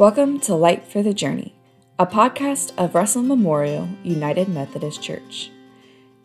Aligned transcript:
Welcome 0.00 0.40
to 0.40 0.54
Light 0.54 0.86
for 0.86 1.02
the 1.02 1.12
Journey, 1.12 1.54
a 1.98 2.06
podcast 2.06 2.72
of 2.78 2.94
Russell 2.94 3.20
Memorial 3.20 3.86
United 4.02 4.48
Methodist 4.48 5.02
Church. 5.02 5.50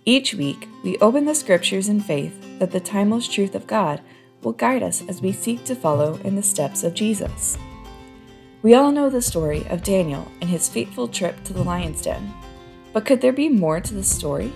Each 0.05 0.33
week, 0.33 0.69
we 0.81 0.97
open 0.99 1.25
the 1.25 1.35
scriptures 1.35 1.89
in 1.89 1.99
faith 1.99 2.57
that 2.59 2.71
the 2.71 2.79
timeless 2.79 3.27
truth 3.27 3.53
of 3.53 3.67
God 3.67 3.99
will 4.41 4.53
guide 4.53 4.81
us 4.81 5.03
as 5.09 5.21
we 5.21 5.33
seek 5.33 5.65
to 5.65 5.75
follow 5.75 6.15
in 6.23 6.37
the 6.37 6.41
steps 6.41 6.85
of 6.85 6.93
Jesus. 6.93 7.57
We 8.61 8.75
all 8.75 8.93
know 8.93 9.09
the 9.09 9.21
story 9.21 9.67
of 9.67 9.83
Daniel 9.83 10.31
and 10.39 10.49
his 10.49 10.69
fateful 10.69 11.09
trip 11.09 11.43
to 11.43 11.51
the 11.51 11.65
lion's 11.65 12.01
den, 12.01 12.33
but 12.93 13.05
could 13.05 13.19
there 13.19 13.33
be 13.33 13.49
more 13.49 13.81
to 13.81 13.93
the 13.93 14.05
story? 14.05 14.53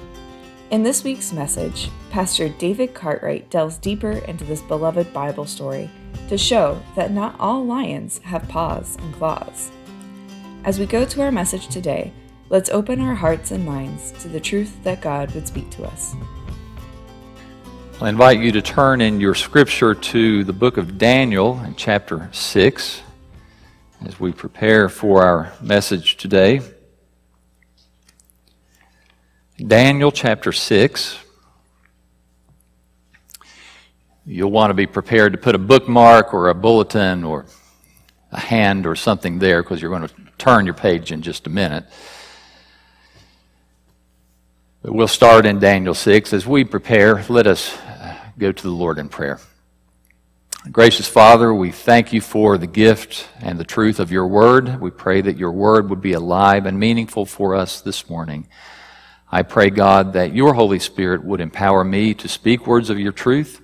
In 0.72 0.82
this 0.82 1.04
week's 1.04 1.34
message, 1.34 1.90
Pastor 2.10 2.48
David 2.48 2.94
Cartwright 2.94 3.50
delves 3.50 3.80
deeper 3.80 4.12
into 4.12 4.46
this 4.46 4.62
beloved 4.62 5.12
Bible 5.12 5.46
story 5.46 5.92
to 6.28 6.38
show 6.38 6.82
that 6.96 7.12
not 7.12 7.36
all 7.40 7.66
lions 7.66 8.20
have 8.20 8.48
paws 8.48 8.98
and 9.00 9.14
claws. 9.16 9.72
As 10.64 10.80
we 10.80 10.86
go 10.86 11.06
to 11.06 11.22
our 11.22 11.32
message 11.32 11.68
today, 11.68 12.14
let's 12.50 12.70
open 12.70 13.02
our 13.02 13.16
hearts 13.16 13.52
and 13.52 13.66
minds 13.66 14.12
to 14.22 14.28
the 14.28 14.40
truth 14.40 14.84
that 14.84 15.02
God 15.02 15.34
would 15.34 15.48
speak 15.48 15.70
to 15.72 15.84
us. 15.86 16.16
I 18.02 18.10
invite 18.10 18.40
you 18.40 18.52
to 18.54 18.62
turn 18.62 19.02
in 19.02 19.20
your 19.20 19.36
scripture 19.36 19.94
to 19.94 20.44
the 20.44 20.54
book 20.54 20.78
of 20.78 20.98
Daniel 20.98 21.60
in 21.66 21.76
chapter 21.76 22.30
6 22.32 23.02
as 24.06 24.20
we 24.20 24.32
prepare 24.32 24.88
for 24.88 25.24
our 25.24 25.54
message 25.62 26.16
today. 26.18 26.62
Daniel 29.58 30.12
chapter 30.12 30.54
6. 30.54 31.18
You'll 34.32 34.52
want 34.52 34.70
to 34.70 34.76
be 34.76 34.86
prepared 34.86 35.32
to 35.32 35.40
put 35.40 35.56
a 35.56 35.58
bookmark 35.58 36.36
or 36.36 36.50
a 36.50 36.54
bulletin 36.54 37.24
or 37.24 37.48
a 38.32 38.40
hand 38.40 38.86
or 38.86 38.96
something 38.96 39.40
there 39.40 39.64
because 39.64 39.82
you're 39.82 39.90
going 39.90 40.08
to 40.08 40.14
turn 40.38 40.66
your 40.66 40.76
page 40.76 41.12
in 41.12 41.24
just 41.24 41.48
a 41.48 41.50
minute. 41.50 41.86
But 44.84 44.94
we'll 44.94 45.08
start 45.08 45.48
in 45.48 45.58
Daniel 45.58 45.96
6. 45.96 46.32
As 46.32 46.46
we 46.46 46.64
prepare, 46.64 47.26
let 47.28 47.48
us 47.48 47.76
uh, 47.80 48.20
go 48.38 48.52
to 48.52 48.64
the 48.64 48.70
Lord 48.70 49.00
in 49.00 49.10
prayer. 49.10 49.40
Gracious 50.72 51.08
Father, 51.08 51.52
we 51.52 51.72
thank 51.72 52.14
you 52.14 52.22
for 52.22 52.60
the 52.60 52.68
gift 52.68 53.28
and 53.42 53.58
the 53.58 53.64
truth 53.64 54.00
of 54.00 54.12
your 54.12 54.28
word. 54.28 54.80
We 54.80 54.92
pray 54.92 55.22
that 55.22 55.38
your 55.38 55.52
word 55.52 55.90
would 55.90 56.02
be 56.02 56.14
alive 56.14 56.68
and 56.68 56.80
meaningful 56.80 57.26
for 57.26 57.56
us 57.56 57.82
this 57.82 58.08
morning. 58.08 58.48
I 59.32 59.42
pray, 59.42 59.72
God, 59.72 60.14
that 60.14 60.36
your 60.36 60.54
Holy 60.54 60.78
Spirit 60.78 61.24
would 61.24 61.42
empower 61.42 61.84
me 61.84 62.14
to 62.14 62.28
speak 62.28 62.68
words 62.68 62.92
of 62.92 63.00
your 63.00 63.12
truth, 63.12 63.60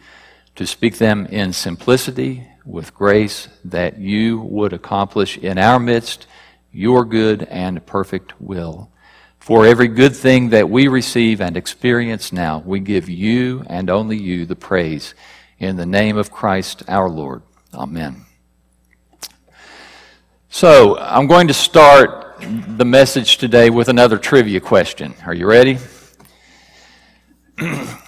to 0.56 0.66
speak 0.66 0.98
them 0.98 1.25
in 1.25 1.53
simplicity, 1.53 2.48
with 2.66 2.94
grace, 2.95 3.48
that 3.64 4.00
you 4.00 4.39
would 4.39 4.73
accomplish 4.73 5.38
in 5.38 5.58
our 5.58 5.80
midst 5.80 6.28
your 6.72 7.06
good 7.06 7.44
and 7.44 7.86
perfect 7.86 8.39
will. 8.42 8.89
For 9.39 9.66
every 9.66 9.88
good 9.88 10.16
thing 10.16 10.50
that 10.50 10.70
we 10.70 10.88
receive 10.88 11.39
and 11.39 11.56
experience 11.56 12.34
now, 12.34 12.64
we 12.66 12.80
give 12.80 13.08
you 13.08 13.64
and 13.67 13.89
only 13.89 14.17
you 14.17 14.45
the 14.45 14.56
praise. 14.56 15.14
In 15.59 15.78
the 15.78 15.86
name 15.86 16.17
of 16.17 16.31
Christ 16.31 16.84
our 16.88 17.09
Lord. 17.09 17.44
Amen. 17.73 18.25
So, 20.50 20.97
I'm 20.97 21.28
going 21.28 21.47
to 21.47 21.53
start 21.53 22.38
the 22.40 22.86
message 22.86 23.38
today 23.38 23.69
with 23.69 23.88
another 23.88 24.17
trivia 24.17 24.59
question. 24.59 25.14
Are 25.25 25.34
you 25.34 25.47
ready? 25.47 25.78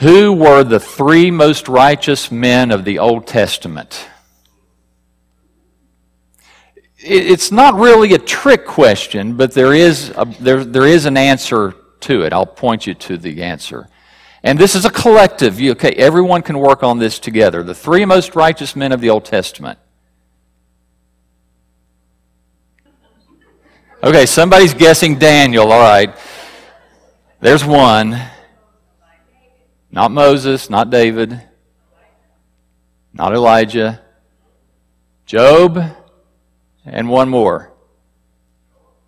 Who 0.00 0.32
were 0.32 0.64
the 0.64 0.80
three 0.80 1.30
most 1.30 1.68
righteous 1.68 2.32
men 2.32 2.70
of 2.70 2.86
the 2.86 2.98
Old 2.98 3.26
Testament? 3.26 4.08
It's 6.96 7.52
not 7.52 7.74
really 7.74 8.14
a 8.14 8.18
trick 8.18 8.64
question, 8.64 9.36
but 9.36 9.52
there 9.52 9.74
is, 9.74 10.10
a, 10.16 10.24
there, 10.40 10.64
there 10.64 10.86
is 10.86 11.04
an 11.04 11.18
answer 11.18 11.74
to 12.00 12.22
it. 12.22 12.32
I'll 12.32 12.46
point 12.46 12.86
you 12.86 12.94
to 12.94 13.18
the 13.18 13.42
answer. 13.42 13.88
And 14.42 14.58
this 14.58 14.74
is 14.74 14.86
a 14.86 14.90
collective. 14.90 15.60
You, 15.60 15.72
okay, 15.72 15.92
everyone 15.92 16.40
can 16.40 16.58
work 16.58 16.82
on 16.82 16.98
this 16.98 17.18
together. 17.18 17.62
The 17.62 17.74
three 17.74 18.06
most 18.06 18.34
righteous 18.34 18.74
men 18.74 18.92
of 18.92 19.02
the 19.02 19.10
Old 19.10 19.26
Testament. 19.26 19.78
Okay, 24.02 24.24
somebody's 24.24 24.72
guessing 24.72 25.18
Daniel. 25.18 25.70
All 25.70 25.78
right. 25.78 26.14
There's 27.40 27.66
one. 27.66 28.18
Not 29.92 30.10
Moses, 30.12 30.70
not 30.70 30.90
David, 30.90 31.40
not 33.12 33.34
Elijah. 33.34 34.00
Job, 35.26 35.80
and 36.84 37.08
one 37.08 37.28
more. 37.28 37.72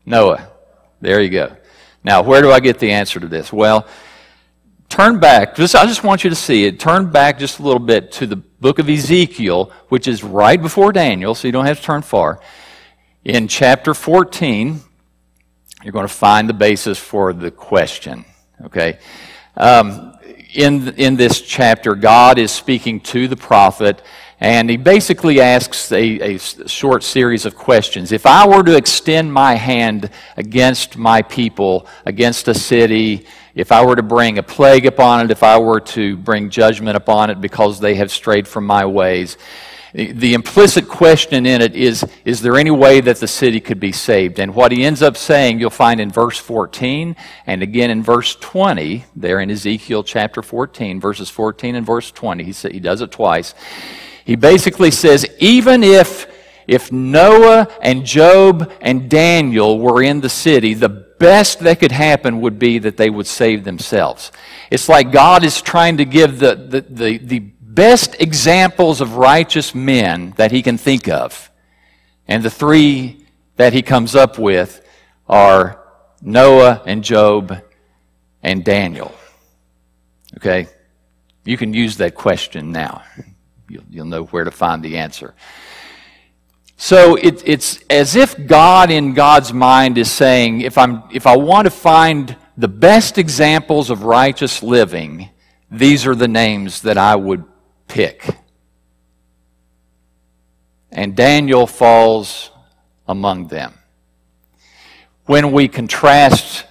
Noah. 0.04 0.48
There 1.00 1.20
you 1.20 1.30
go. 1.30 1.56
Now, 2.04 2.22
where 2.22 2.42
do 2.42 2.50
I 2.50 2.60
get 2.60 2.78
the 2.78 2.92
answer 2.92 3.18
to 3.20 3.26
this? 3.26 3.52
Well, 3.52 3.86
turn 4.88 5.18
back. 5.18 5.56
Just, 5.56 5.74
I 5.74 5.86
just 5.86 6.04
want 6.04 6.22
you 6.24 6.30
to 6.30 6.36
see 6.36 6.64
it. 6.64 6.78
Turn 6.78 7.10
back 7.10 7.38
just 7.38 7.58
a 7.58 7.62
little 7.62 7.80
bit 7.80 8.12
to 8.12 8.26
the 8.26 8.36
book 8.36 8.78
of 8.78 8.88
Ezekiel, 8.88 9.72
which 9.88 10.06
is 10.06 10.22
right 10.22 10.60
before 10.60 10.92
Daniel, 10.92 11.34
so 11.34 11.48
you 11.48 11.52
don't 11.52 11.66
have 11.66 11.78
to 11.78 11.82
turn 11.82 12.02
far. 12.02 12.40
In 13.24 13.48
chapter 13.48 13.94
14, 13.94 14.80
you're 15.82 15.92
going 15.92 16.06
to 16.06 16.12
find 16.12 16.48
the 16.48 16.54
basis 16.54 16.98
for 16.98 17.32
the 17.32 17.50
question. 17.50 18.24
Okay? 18.64 18.98
Um, 19.56 20.11
in, 20.52 20.88
in 20.96 21.16
this 21.16 21.40
chapter, 21.40 21.94
God 21.94 22.38
is 22.38 22.50
speaking 22.50 23.00
to 23.00 23.26
the 23.26 23.36
prophet, 23.36 24.02
and 24.38 24.68
he 24.68 24.76
basically 24.76 25.40
asks 25.40 25.90
a, 25.92 26.34
a 26.34 26.38
short 26.38 27.02
series 27.02 27.46
of 27.46 27.56
questions. 27.56 28.12
If 28.12 28.26
I 28.26 28.46
were 28.46 28.62
to 28.62 28.76
extend 28.76 29.32
my 29.32 29.54
hand 29.54 30.10
against 30.36 30.96
my 30.96 31.22
people, 31.22 31.86
against 32.04 32.48
a 32.48 32.54
city, 32.54 33.26
if 33.54 33.72
I 33.72 33.84
were 33.84 33.96
to 33.96 34.02
bring 34.02 34.38
a 34.38 34.42
plague 34.42 34.84
upon 34.84 35.24
it, 35.24 35.30
if 35.30 35.42
I 35.42 35.58
were 35.58 35.80
to 35.80 36.16
bring 36.16 36.50
judgment 36.50 36.96
upon 36.96 37.30
it 37.30 37.40
because 37.40 37.80
they 37.80 37.94
have 37.94 38.10
strayed 38.10 38.46
from 38.46 38.66
my 38.66 38.84
ways, 38.84 39.38
the 39.94 40.32
implicit 40.32 40.88
question 40.88 41.44
in 41.44 41.60
it 41.60 41.74
is 41.74 42.04
Is 42.24 42.40
there 42.40 42.56
any 42.56 42.70
way 42.70 43.00
that 43.02 43.18
the 43.18 43.28
city 43.28 43.60
could 43.60 43.78
be 43.78 43.92
saved? 43.92 44.38
And 44.38 44.54
what 44.54 44.72
he 44.72 44.84
ends 44.84 45.02
up 45.02 45.16
saying, 45.16 45.60
you'll 45.60 45.70
find 45.70 46.00
in 46.00 46.10
verse 46.10 46.38
14 46.38 47.14
and 47.46 47.62
again 47.62 47.90
in 47.90 48.02
verse 48.02 48.34
20, 48.36 49.04
there 49.14 49.40
in 49.40 49.50
Ezekiel 49.50 50.02
chapter 50.02 50.42
14, 50.42 50.98
verses 50.98 51.28
14 51.28 51.74
and 51.74 51.84
verse 51.84 52.10
20. 52.10 52.44
He, 52.44 52.52
he 52.70 52.80
does 52.80 53.02
it 53.02 53.10
twice. 53.10 53.54
He 54.24 54.36
basically 54.36 54.90
says, 54.90 55.26
Even 55.38 55.84
if, 55.84 56.26
if 56.66 56.90
Noah 56.90 57.68
and 57.82 58.06
Job 58.06 58.72
and 58.80 59.10
Daniel 59.10 59.78
were 59.78 60.02
in 60.02 60.22
the 60.22 60.30
city, 60.30 60.72
the 60.72 60.88
best 60.88 61.60
that 61.60 61.80
could 61.80 61.92
happen 61.92 62.40
would 62.40 62.58
be 62.58 62.78
that 62.78 62.96
they 62.96 63.10
would 63.10 63.26
save 63.26 63.64
themselves. 63.64 64.32
It's 64.70 64.88
like 64.88 65.12
God 65.12 65.44
is 65.44 65.60
trying 65.60 65.98
to 65.98 66.06
give 66.06 66.38
the, 66.38 66.54
the, 66.54 66.80
the, 66.80 67.18
the 67.18 67.51
best 67.74 68.20
examples 68.20 69.00
of 69.00 69.16
righteous 69.16 69.74
men 69.74 70.34
that 70.36 70.52
he 70.52 70.62
can 70.62 70.76
think 70.76 71.08
of. 71.08 71.50
And 72.28 72.42
the 72.42 72.50
three 72.50 73.26
that 73.56 73.72
he 73.72 73.82
comes 73.82 74.14
up 74.14 74.38
with 74.38 74.86
are 75.28 75.82
Noah 76.20 76.82
and 76.86 77.02
Job 77.02 77.62
and 78.42 78.64
Daniel. 78.64 79.14
Okay? 80.36 80.68
You 81.44 81.56
can 81.56 81.72
use 81.74 81.96
that 81.96 82.14
question 82.14 82.72
now. 82.72 83.02
You'll, 83.68 83.84
you'll 83.90 84.06
know 84.06 84.24
where 84.24 84.44
to 84.44 84.50
find 84.50 84.82
the 84.82 84.98
answer. 84.98 85.34
So 86.76 87.14
it, 87.16 87.42
it's 87.46 87.80
as 87.88 88.16
if 88.16 88.46
God, 88.46 88.90
in 88.90 89.14
God's 89.14 89.52
mind, 89.52 89.98
is 89.98 90.10
saying, 90.10 90.62
if, 90.62 90.76
I'm, 90.76 91.04
if 91.12 91.26
I 91.26 91.36
want 91.36 91.66
to 91.66 91.70
find 91.70 92.36
the 92.56 92.68
best 92.68 93.18
examples 93.18 93.88
of 93.88 94.02
righteous 94.02 94.62
living, 94.62 95.30
these 95.70 96.06
are 96.06 96.14
the 96.14 96.28
names 96.28 96.82
that 96.82 96.98
I 96.98 97.16
would 97.16 97.44
pick. 97.92 98.36
And 100.90 101.14
Daniel 101.14 101.66
falls 101.66 102.50
among 103.06 103.48
them. 103.48 103.74
When 105.26 105.52
we 105.52 105.68
contrast 105.68 106.64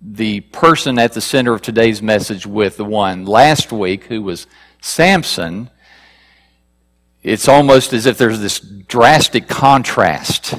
the 0.00 0.40
person 0.40 0.96
at 0.96 1.12
the 1.12 1.20
center 1.20 1.54
of 1.54 1.60
today's 1.60 2.00
message 2.00 2.46
with 2.46 2.76
the 2.76 2.84
one 2.84 3.24
last 3.24 3.72
week 3.72 4.04
who 4.04 4.22
was 4.22 4.46
Samson, 4.80 5.70
it's 7.24 7.48
almost 7.48 7.92
as 7.92 8.06
if 8.06 8.16
there's 8.16 8.38
this 8.38 8.60
drastic 8.60 9.48
contrast 9.48 10.54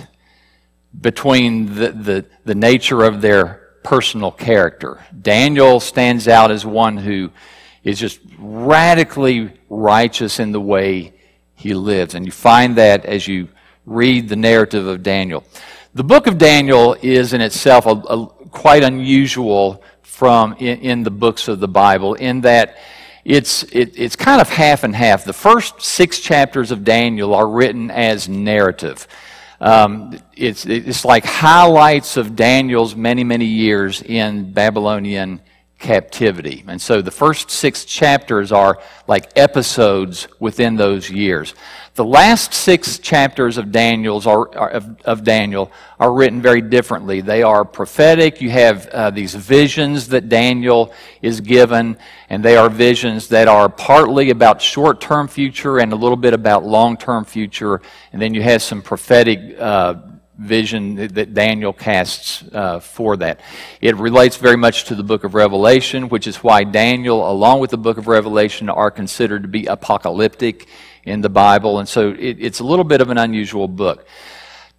between 0.99 1.73
the, 1.75 1.91
the, 1.91 2.25
the 2.43 2.55
nature 2.55 3.03
of 3.03 3.21
their 3.21 3.69
personal 3.85 4.31
character. 4.31 5.05
Daniel 5.21 5.79
stands 5.79 6.27
out 6.27 6.51
as 6.51 6.65
one 6.65 6.97
who 6.97 7.31
is 7.83 7.99
just 7.99 8.19
radically 8.37 9.51
righteous 9.69 10.39
in 10.39 10.51
the 10.51 10.61
way 10.61 11.13
he 11.55 11.73
lives. 11.73 12.15
And 12.15 12.25
you 12.25 12.31
find 12.31 12.75
that 12.77 13.05
as 13.05 13.27
you 13.27 13.49
read 13.85 14.29
the 14.29 14.35
narrative 14.35 14.87
of 14.87 15.03
Daniel. 15.03 15.43
The 15.93 16.03
book 16.03 16.27
of 16.27 16.37
Daniel 16.37 16.95
is 17.01 17.33
in 17.33 17.41
itself 17.41 17.85
a, 17.85 17.89
a, 17.89 18.27
quite 18.51 18.83
unusual 18.83 19.83
from 20.01 20.53
in, 20.53 20.79
in, 20.79 21.03
the 21.03 21.11
books 21.11 21.47
of 21.47 21.59
the 21.59 21.67
Bible 21.67 22.13
in 22.13 22.41
that 22.41 22.77
it's, 23.25 23.63
it, 23.63 23.97
it's 23.97 24.15
kind 24.15 24.41
of 24.41 24.49
half 24.49 24.83
and 24.83 24.95
half. 24.95 25.23
The 25.25 25.33
first 25.33 25.81
six 25.81 26.19
chapters 26.19 26.71
of 26.71 26.83
Daniel 26.83 27.33
are 27.33 27.47
written 27.47 27.89
as 27.89 28.29
narrative. 28.29 29.07
Um, 29.59 30.17
it's, 30.35 30.65
it's 30.65 31.03
like 31.03 31.25
highlights 31.25 32.15
of 32.15 32.35
Daniel's 32.35 32.95
many, 32.95 33.23
many 33.23 33.45
years 33.45 34.01
in 34.01 34.53
Babylonian 34.53 35.41
captivity. 35.79 36.63
And 36.67 36.81
so 36.81 37.01
the 37.01 37.11
first 37.11 37.49
six 37.49 37.85
chapters 37.85 38.51
are 38.51 38.79
like 39.07 39.31
episodes 39.37 40.27
within 40.39 40.75
those 40.75 41.09
years. 41.09 41.55
The 41.95 42.05
last 42.05 42.53
six 42.53 42.99
chapters 42.99 43.57
of 43.57 43.71
Daniel's 43.71 44.27
are, 44.27 44.55
are 44.57 44.69
of, 44.69 45.01
of, 45.01 45.23
Daniel 45.23 45.71
are 45.99 46.13
written 46.13 46.41
very 46.41 46.61
differently. 46.61 47.21
They 47.21 47.43
are 47.43 47.65
prophetic. 47.65 48.41
You 48.41 48.51
have 48.51 48.87
uh, 48.87 49.09
these 49.09 49.35
visions 49.35 50.09
that 50.09 50.29
Daniel 50.29 50.93
is 51.21 51.41
given, 51.41 51.97
and 52.29 52.43
they 52.43 52.55
are 52.55 52.69
visions 52.69 53.27
that 53.29 53.47
are 53.47 53.67
partly 53.67 54.29
about 54.29 54.61
short-term 54.61 55.27
future 55.27 55.79
and 55.79 55.91
a 55.91 55.95
little 55.95 56.17
bit 56.17 56.33
about 56.33 56.63
long-term 56.65 57.25
future. 57.25 57.81
And 58.13 58.21
then 58.21 58.33
you 58.33 58.43
have 58.43 58.61
some 58.61 58.81
prophetic 58.81 59.59
uh, 59.59 59.95
vision 60.39 60.95
that 60.95 61.33
Daniel 61.33 61.73
casts 61.73 62.43
uh, 62.53 62.79
for 62.79 63.17
that. 63.17 63.41
It 63.81 63.97
relates 63.97 64.37
very 64.37 64.55
much 64.55 64.85
to 64.85 64.95
the 64.95 65.03
book 65.03 65.25
of 65.25 65.33
Revelation, 65.33 66.07
which 66.07 66.27
is 66.27 66.37
why 66.37 66.63
Daniel, 66.63 67.29
along 67.29 67.59
with 67.59 67.71
the 67.71 67.77
book 67.77 67.97
of 67.97 68.07
Revelation, 68.07 68.69
are 68.69 68.89
considered 68.89 69.41
to 69.41 69.49
be 69.49 69.65
apocalyptic 69.65 70.67
in 71.03 71.19
the 71.19 71.29
Bible, 71.29 71.79
and 71.79 71.89
so 71.89 72.11
it, 72.11 72.37
it's 72.39 72.59
a 72.59 72.63
little 72.63 72.85
bit 72.85 73.01
of 73.01 73.09
an 73.09 73.17
unusual 73.17 73.67
book. 73.67 74.07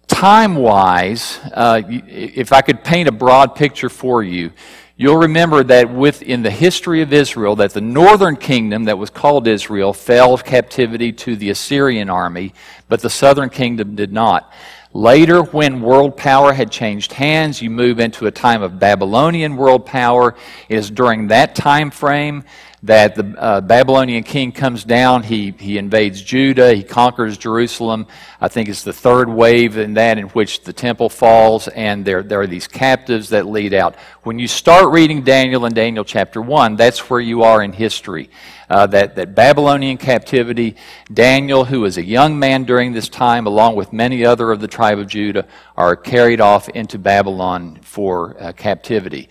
Time 0.07 0.55
wise, 0.55 1.39
uh, 1.53 1.81
if 1.87 2.51
I 2.51 2.61
could 2.61 2.83
paint 2.83 3.07
a 3.07 3.11
broad 3.11 3.55
picture 3.55 3.89
for 3.89 4.23
you, 4.23 4.51
you'll 4.97 5.17
remember 5.17 5.63
that 5.63 5.93
within 5.93 6.41
the 6.41 6.51
history 6.51 7.01
of 7.01 7.13
Israel, 7.13 7.55
that 7.57 7.73
the 7.73 7.81
northern 7.81 8.35
kingdom 8.35 8.85
that 8.85 8.97
was 8.97 9.09
called 9.09 9.47
Israel 9.47 9.93
fell 9.93 10.37
captivity 10.37 11.11
to 11.13 11.35
the 11.35 11.49
Assyrian 11.51 12.09
army, 12.09 12.53
but 12.89 13.01
the 13.01 13.09
southern 13.09 13.49
kingdom 13.49 13.95
did 13.95 14.11
not. 14.11 14.51
Later, 14.93 15.41
when 15.41 15.81
world 15.81 16.17
power 16.17 16.51
had 16.51 16.69
changed 16.69 17.13
hands, 17.13 17.61
you 17.61 17.69
move 17.69 17.99
into 17.99 18.27
a 18.27 18.31
time 18.31 18.61
of 18.61 18.77
Babylonian 18.77 19.55
world 19.55 19.85
power. 19.85 20.35
It 20.67 20.75
is 20.75 20.91
during 20.91 21.27
that 21.27 21.55
time 21.55 21.91
frame 21.91 22.43
that 22.83 23.13
the 23.13 23.35
uh, 23.37 23.61
Babylonian 23.61 24.23
king 24.23 24.51
comes 24.51 24.83
down. 24.83 25.21
He, 25.21 25.51
he 25.51 25.77
invades 25.77 26.19
Judah. 26.21 26.73
He 26.73 26.81
conquers 26.81 27.37
Jerusalem. 27.37 28.07
I 28.39 28.47
think 28.47 28.69
it's 28.69 28.83
the 28.83 28.93
third 28.93 29.29
wave 29.29 29.77
in 29.77 29.93
that 29.93 30.17
in 30.17 30.25
which 30.29 30.63
the 30.63 30.73
temple 30.73 31.09
falls, 31.09 31.67
and 31.67 32.03
there, 32.03 32.23
there 32.23 32.41
are 32.41 32.47
these 32.47 32.67
captives 32.67 33.29
that 33.29 33.45
lead 33.45 33.75
out. 33.75 33.95
When 34.23 34.39
you 34.39 34.47
start 34.47 34.91
reading 34.91 35.23
Daniel 35.23 35.65
in 35.65 35.73
Daniel 35.73 36.03
chapter 36.03 36.41
1, 36.41 36.75
that's 36.75 37.07
where 37.09 37.19
you 37.19 37.43
are 37.43 37.61
in 37.61 37.71
history. 37.71 38.31
Uh, 38.67 38.87
that, 38.87 39.15
that 39.15 39.35
Babylonian 39.35 39.97
captivity, 39.97 40.77
Daniel, 41.13 41.65
who 41.65 41.83
is 41.85 41.97
a 41.97 42.03
young 42.03 42.39
man 42.39 42.63
during 42.63 42.93
this 42.93 43.09
time, 43.09 43.45
along 43.45 43.75
with 43.75 43.91
many 43.91 44.25
other 44.25 44.49
of 44.51 44.59
the 44.61 44.67
tribe 44.67 44.97
of 44.97 45.07
Judah, 45.07 45.45
are 45.75 45.95
carried 45.95 46.39
off 46.39 46.69
into 46.69 46.97
Babylon 46.97 47.79
for 47.81 48.37
uh, 48.39 48.53
captivity. 48.53 49.29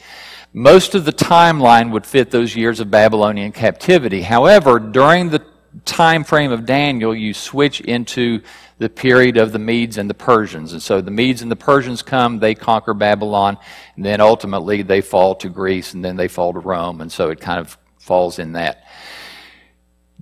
Most 0.53 0.97
of 0.97 1.05
the 1.05 1.13
timeline 1.13 1.93
would 1.93 2.05
fit 2.05 2.33
those 2.33 2.57
years 2.57 2.81
of 2.81 2.91
Babylonian 2.91 3.53
captivity. 3.53 4.23
However, 4.23 4.81
during 4.81 5.31
the 5.31 5.45
time 5.85 6.25
frame 6.25 6.51
of 6.51 6.67
Daniel, 6.67 7.15
you 7.15 7.33
switch 7.33 7.81
into 7.81 8.43
the 8.79 8.89
period 8.89 9.37
of 9.37 9.53
the 9.53 9.61
Medes 9.61 9.97
and 9.97 10.11
the 10.11 10.15
Persians. 10.15 10.73
And 10.73 10.83
so 10.83 11.01
the 11.01 11.11
Medes 11.13 11.43
and 11.43 11.51
the 11.51 11.57
Persians 11.57 12.03
come, 12.03 12.41
they 12.41 12.57
conquer 12.57 12.95
Babylon, 12.95 13.59
and 13.95 14.05
then 14.05 14.21
ultimately 14.21 14.83
they 14.83 15.01
fall 15.03 15.37
to 15.37 15.49
Greece, 15.49 15.95
and 15.95 16.05
then 16.05 16.17
they 16.17 16.27
fall 16.27 16.53
to 16.53 16.59
Rome, 16.59 17.01
and 17.01 17.13
so 17.13 17.31
it 17.31 17.41
kind 17.41 17.61
of 17.61 17.79
falls 17.99 18.41
in 18.41 18.53
that. 18.53 18.85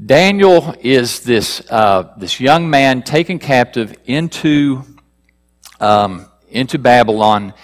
Daniel 0.05 0.75
is 0.81 1.21
this, 1.21 1.63
uh, 1.71 2.13
this 2.19 2.39
young 2.39 2.69
man 2.69 3.03
taken 3.03 3.39
captive 3.39 3.97
into, 4.05 4.85
um, 5.81 6.27
into 6.51 6.79
Babylon 6.79 7.55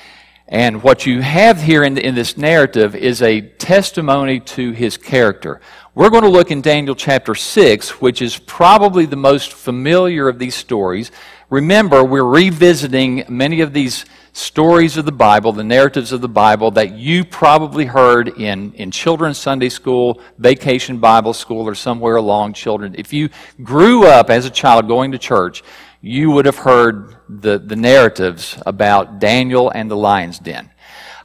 and 0.55 0.85
what 0.85 1.05
you 1.05 1.21
have 1.21 1.61
here 1.61 1.83
in, 1.83 1.95
the, 1.95 2.07
in, 2.07 2.15
this 2.15 2.37
narrative 2.37 2.95
is 2.95 3.23
a 3.23 3.41
testimony 3.41 4.39
to 4.39 4.71
his 4.71 4.97
character. 4.97 5.61
We're 5.97 6.11
going 6.11 6.23
to 6.23 6.29
look 6.29 6.53
in 6.53 6.63
Daniel 6.63 6.95
chapter 6.95 7.35
6, 7.35 8.01
which 8.01 8.23
is 8.23 8.39
probably 8.39 9.05
the 9.05 9.17
most 9.17 9.53
familiar 9.53 10.29
of 10.29 10.39
these 10.39 10.55
stories. 10.55 11.11
Remember, 11.51 12.05
we're 12.05 12.23
revisiting 12.23 13.25
many 13.29 13.63
of 13.63 13.73
these 13.73 14.05
stories 14.33 14.97
of 14.97 15.07
the 15.07 15.13
Bible, 15.13 15.51
the 15.51 15.65
narratives 15.65 16.13
of 16.13 16.21
the 16.21 16.29
Bible 16.29 16.71
that 16.71 16.93
you 16.93 17.25
probably 17.25 17.87
heard 17.87 18.29
in, 18.39 18.73
in 18.75 18.93
children's 18.93 19.39
Sunday 19.39 19.69
school, 19.69 20.21
vacation 20.39 20.99
Bible 20.99 21.35
school, 21.35 21.69
or 21.69 21.75
somewhere 21.75 22.15
along 22.15 22.53
children. 22.53 22.95
If 22.97 23.13
you 23.13 23.29
grew 23.65 24.07
up 24.07 24.31
as 24.31 24.47
a 24.47 24.51
child 24.51 24.87
going 24.87 25.11
to 25.11 25.19
church, 25.19 25.65
you 26.05 26.31
would 26.31 26.45
have 26.45 26.59
heard 26.59 27.17
the, 27.31 27.59
the 27.59 27.77
narratives 27.77 28.59
about 28.67 29.21
Daniel 29.21 29.71
and 29.71 29.91
the 29.91 29.97
lion's 29.97 30.39
den. 30.39 30.71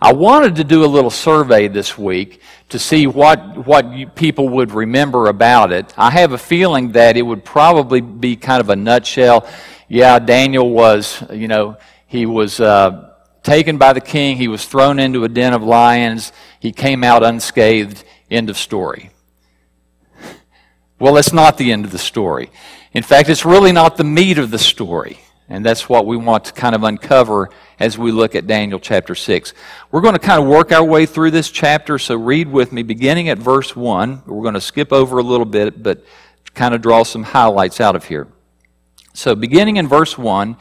I 0.01 0.13
wanted 0.13 0.55
to 0.55 0.63
do 0.63 0.85
a 0.85 0.87
little 0.87 1.09
survey 1.09 1.67
this 1.67 1.97
week 1.97 2.41
to 2.69 2.79
see 2.79 3.05
what, 3.05 3.67
what 3.67 4.15
people 4.15 4.47
would 4.47 4.71
remember 4.71 5.27
about 5.27 5.73
it. 5.73 5.93
I 5.97 6.11
have 6.11 6.31
a 6.31 6.37
feeling 6.37 6.93
that 6.93 7.17
it 7.17 7.23
would 7.23 7.43
probably 7.43 7.99
be 7.99 8.37
kind 8.37 8.61
of 8.61 8.69
a 8.69 8.75
nutshell. 8.77 9.49
Yeah, 9.89 10.17
Daniel 10.17 10.69
was, 10.69 11.25
you 11.29 11.49
know, 11.49 11.75
he 12.07 12.25
was 12.25 12.61
uh, 12.61 13.15
taken 13.43 13.77
by 13.77 13.91
the 13.91 13.99
king, 13.99 14.37
he 14.37 14.47
was 14.47 14.65
thrown 14.65 14.97
into 14.97 15.25
a 15.25 15.29
den 15.29 15.53
of 15.53 15.61
lions, 15.61 16.31
he 16.61 16.71
came 16.71 17.03
out 17.03 17.21
unscathed. 17.21 18.05
End 18.31 18.49
of 18.49 18.57
story. 18.57 19.09
Well, 20.99 21.15
that's 21.15 21.33
not 21.33 21.57
the 21.57 21.73
end 21.73 21.83
of 21.83 21.91
the 21.91 21.97
story. 21.97 22.49
In 22.93 23.03
fact, 23.03 23.29
it's 23.29 23.45
really 23.45 23.71
not 23.71 23.97
the 23.97 24.03
meat 24.03 24.37
of 24.37 24.51
the 24.51 24.59
story. 24.59 25.19
And 25.47 25.65
that's 25.65 25.89
what 25.89 26.05
we 26.05 26.15
want 26.15 26.45
to 26.45 26.53
kind 26.53 26.75
of 26.75 26.83
uncover 26.83 27.49
as 27.79 27.97
we 27.97 28.11
look 28.11 28.35
at 28.35 28.45
Daniel 28.45 28.79
chapter 28.79 29.15
6. 29.15 29.53
We're 29.91 30.01
going 30.01 30.13
to 30.13 30.19
kind 30.19 30.41
of 30.41 30.47
work 30.47 30.71
our 30.71 30.83
way 30.83 31.07
through 31.07 31.31
this 31.31 31.49
chapter, 31.49 31.97
so 31.97 32.15
read 32.15 32.47
with 32.51 32.71
me 32.71 32.83
beginning 32.83 33.29
at 33.29 33.39
verse 33.39 33.75
1. 33.75 34.23
We're 34.27 34.43
going 34.43 34.53
to 34.53 34.61
skip 34.61 34.93
over 34.93 35.17
a 35.17 35.23
little 35.23 35.47
bit, 35.47 35.81
but 35.81 36.03
kind 36.53 36.75
of 36.75 36.81
draw 36.81 37.01
some 37.01 37.23
highlights 37.23 37.81
out 37.81 37.95
of 37.95 38.05
here. 38.05 38.27
So, 39.13 39.33
beginning 39.33 39.77
in 39.77 39.87
verse 39.87 40.19
1, 40.19 40.55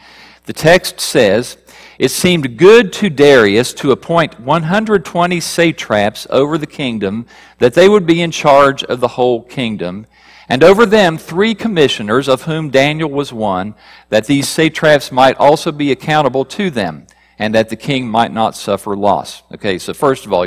the 0.46 0.54
text 0.54 1.00
says, 1.00 1.58
It 1.98 2.10
seemed 2.10 2.56
good 2.56 2.90
to 2.94 3.10
Darius 3.10 3.74
to 3.74 3.90
appoint 3.90 4.40
120 4.40 5.40
satraps 5.40 6.26
over 6.31 6.56
the 6.56 6.66
kingdom, 6.66 7.26
that 7.58 7.74
they 7.74 7.90
would 7.90 8.06
be 8.06 8.22
in 8.22 8.31
charge 8.31 8.82
of 8.84 9.00
the 9.00 9.08
whole 9.08 9.42
kingdom 9.42 10.06
and 10.48 10.64
over 10.64 10.86
them 10.86 11.18
three 11.18 11.54
commissioners, 11.54 12.28
of 12.28 12.42
whom 12.42 12.70
Daniel 12.70 13.10
was 13.10 13.32
one, 13.32 13.74
that 14.08 14.26
these 14.26 14.48
satraps 14.48 15.12
might 15.12 15.36
also 15.36 15.70
be 15.72 15.93
accountable 15.93 16.44
to 16.46 16.70
them, 16.70 17.06
and 17.38 17.55
that 17.55 17.69
the 17.69 17.76
king 17.76 18.08
might 18.08 18.32
not 18.32 18.56
suffer 18.56 18.96
loss. 18.96 19.43
Okay, 19.55 19.78
so 19.78 19.93
first 19.93 20.26
of 20.26 20.32
all, 20.32 20.46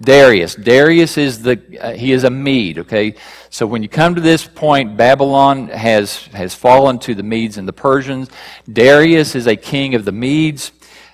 Darius. 0.00 0.54
Darius 0.54 1.18
is 1.18 1.42
the, 1.42 1.60
uh, 1.80 1.92
he 1.92 2.12
is 2.12 2.24
a 2.24 2.30
Mede, 2.30 2.78
okay? 2.78 3.14
So 3.50 3.66
when 3.66 3.82
you 3.82 3.88
come 3.88 4.14
to 4.14 4.20
this 4.20 4.46
point, 4.46 4.96
Babylon 4.96 5.68
has, 5.68 6.26
has 6.28 6.54
fallen 6.54 6.98
to 7.00 7.14
the 7.14 7.22
Medes 7.22 7.58
and 7.58 7.68
the 7.68 7.72
Persians. 7.72 8.30
Darius 8.72 9.34
is 9.34 9.46
a 9.46 9.56
king 9.56 9.94
of 9.94 10.04
the 10.04 10.12
Medes 10.12 10.72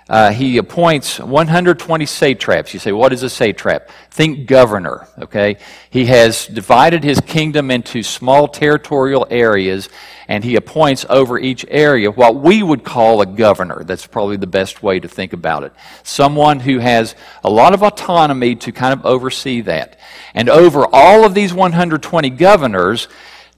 uh, 0.08 0.30
he 0.30 0.56
appoints 0.58 1.18
120 1.18 2.06
satraps. 2.06 2.72
You 2.72 2.78
say, 2.78 2.92
what 2.92 3.12
is 3.12 3.24
a 3.24 3.28
satrap? 3.28 3.90
Think 4.12 4.46
governor, 4.46 5.08
okay? 5.18 5.56
He 5.90 6.06
has 6.06 6.46
divided 6.46 7.02
his 7.02 7.20
kingdom 7.20 7.72
into 7.72 8.04
small 8.04 8.46
territorial 8.46 9.26
areas, 9.30 9.88
and 10.28 10.44
he 10.44 10.54
appoints 10.54 11.04
over 11.08 11.40
each 11.40 11.66
area 11.68 12.08
what 12.08 12.36
we 12.36 12.62
would 12.62 12.84
call 12.84 13.20
a 13.20 13.26
governor. 13.26 13.82
That's 13.82 14.06
probably 14.06 14.36
the 14.36 14.46
best 14.46 14.80
way 14.80 15.00
to 15.00 15.08
think 15.08 15.32
about 15.32 15.64
it. 15.64 15.72
Someone 16.04 16.60
who 16.60 16.78
has 16.78 17.16
a 17.42 17.50
lot 17.50 17.74
of 17.74 17.82
autonomy 17.82 18.54
to 18.56 18.70
kind 18.70 18.92
of 18.92 19.04
oversee 19.04 19.62
that. 19.62 19.98
And 20.34 20.48
over 20.48 20.86
all 20.92 21.24
of 21.24 21.34
these 21.34 21.52
120 21.52 22.30
governors, 22.30 23.08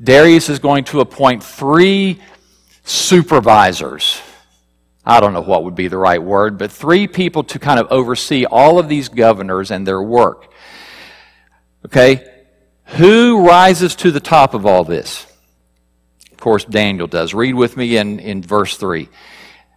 Darius 0.02 0.48
is 0.48 0.60
going 0.60 0.84
to 0.84 1.00
appoint 1.00 1.44
three 1.44 2.22
supervisors 2.84 4.22
I 5.04 5.20
don't 5.20 5.32
know 5.32 5.40
what 5.40 5.64
would 5.64 5.74
be 5.74 5.88
the 5.88 5.96
right 5.96 6.22
word, 6.22 6.58
but 6.58 6.70
three 6.70 7.06
people 7.06 7.44
to 7.44 7.58
kind 7.58 7.80
of 7.80 7.86
oversee 7.90 8.44
all 8.44 8.78
of 8.78 8.88
these 8.88 9.08
governors 9.08 9.70
and 9.70 9.86
their 9.86 10.02
work. 10.02 10.52
Okay? 11.86 12.26
Who 12.96 13.46
rises 13.46 13.94
to 13.96 14.10
the 14.10 14.20
top 14.20 14.54
of 14.54 14.66
all 14.66 14.84
this? 14.84 15.26
Of 16.32 16.38
course, 16.38 16.64
Daniel 16.64 17.06
does. 17.06 17.34
Read 17.34 17.54
with 17.54 17.76
me 17.76 17.96
in, 17.96 18.18
in 18.20 18.42
verse 18.42 18.76
3. 18.76 19.08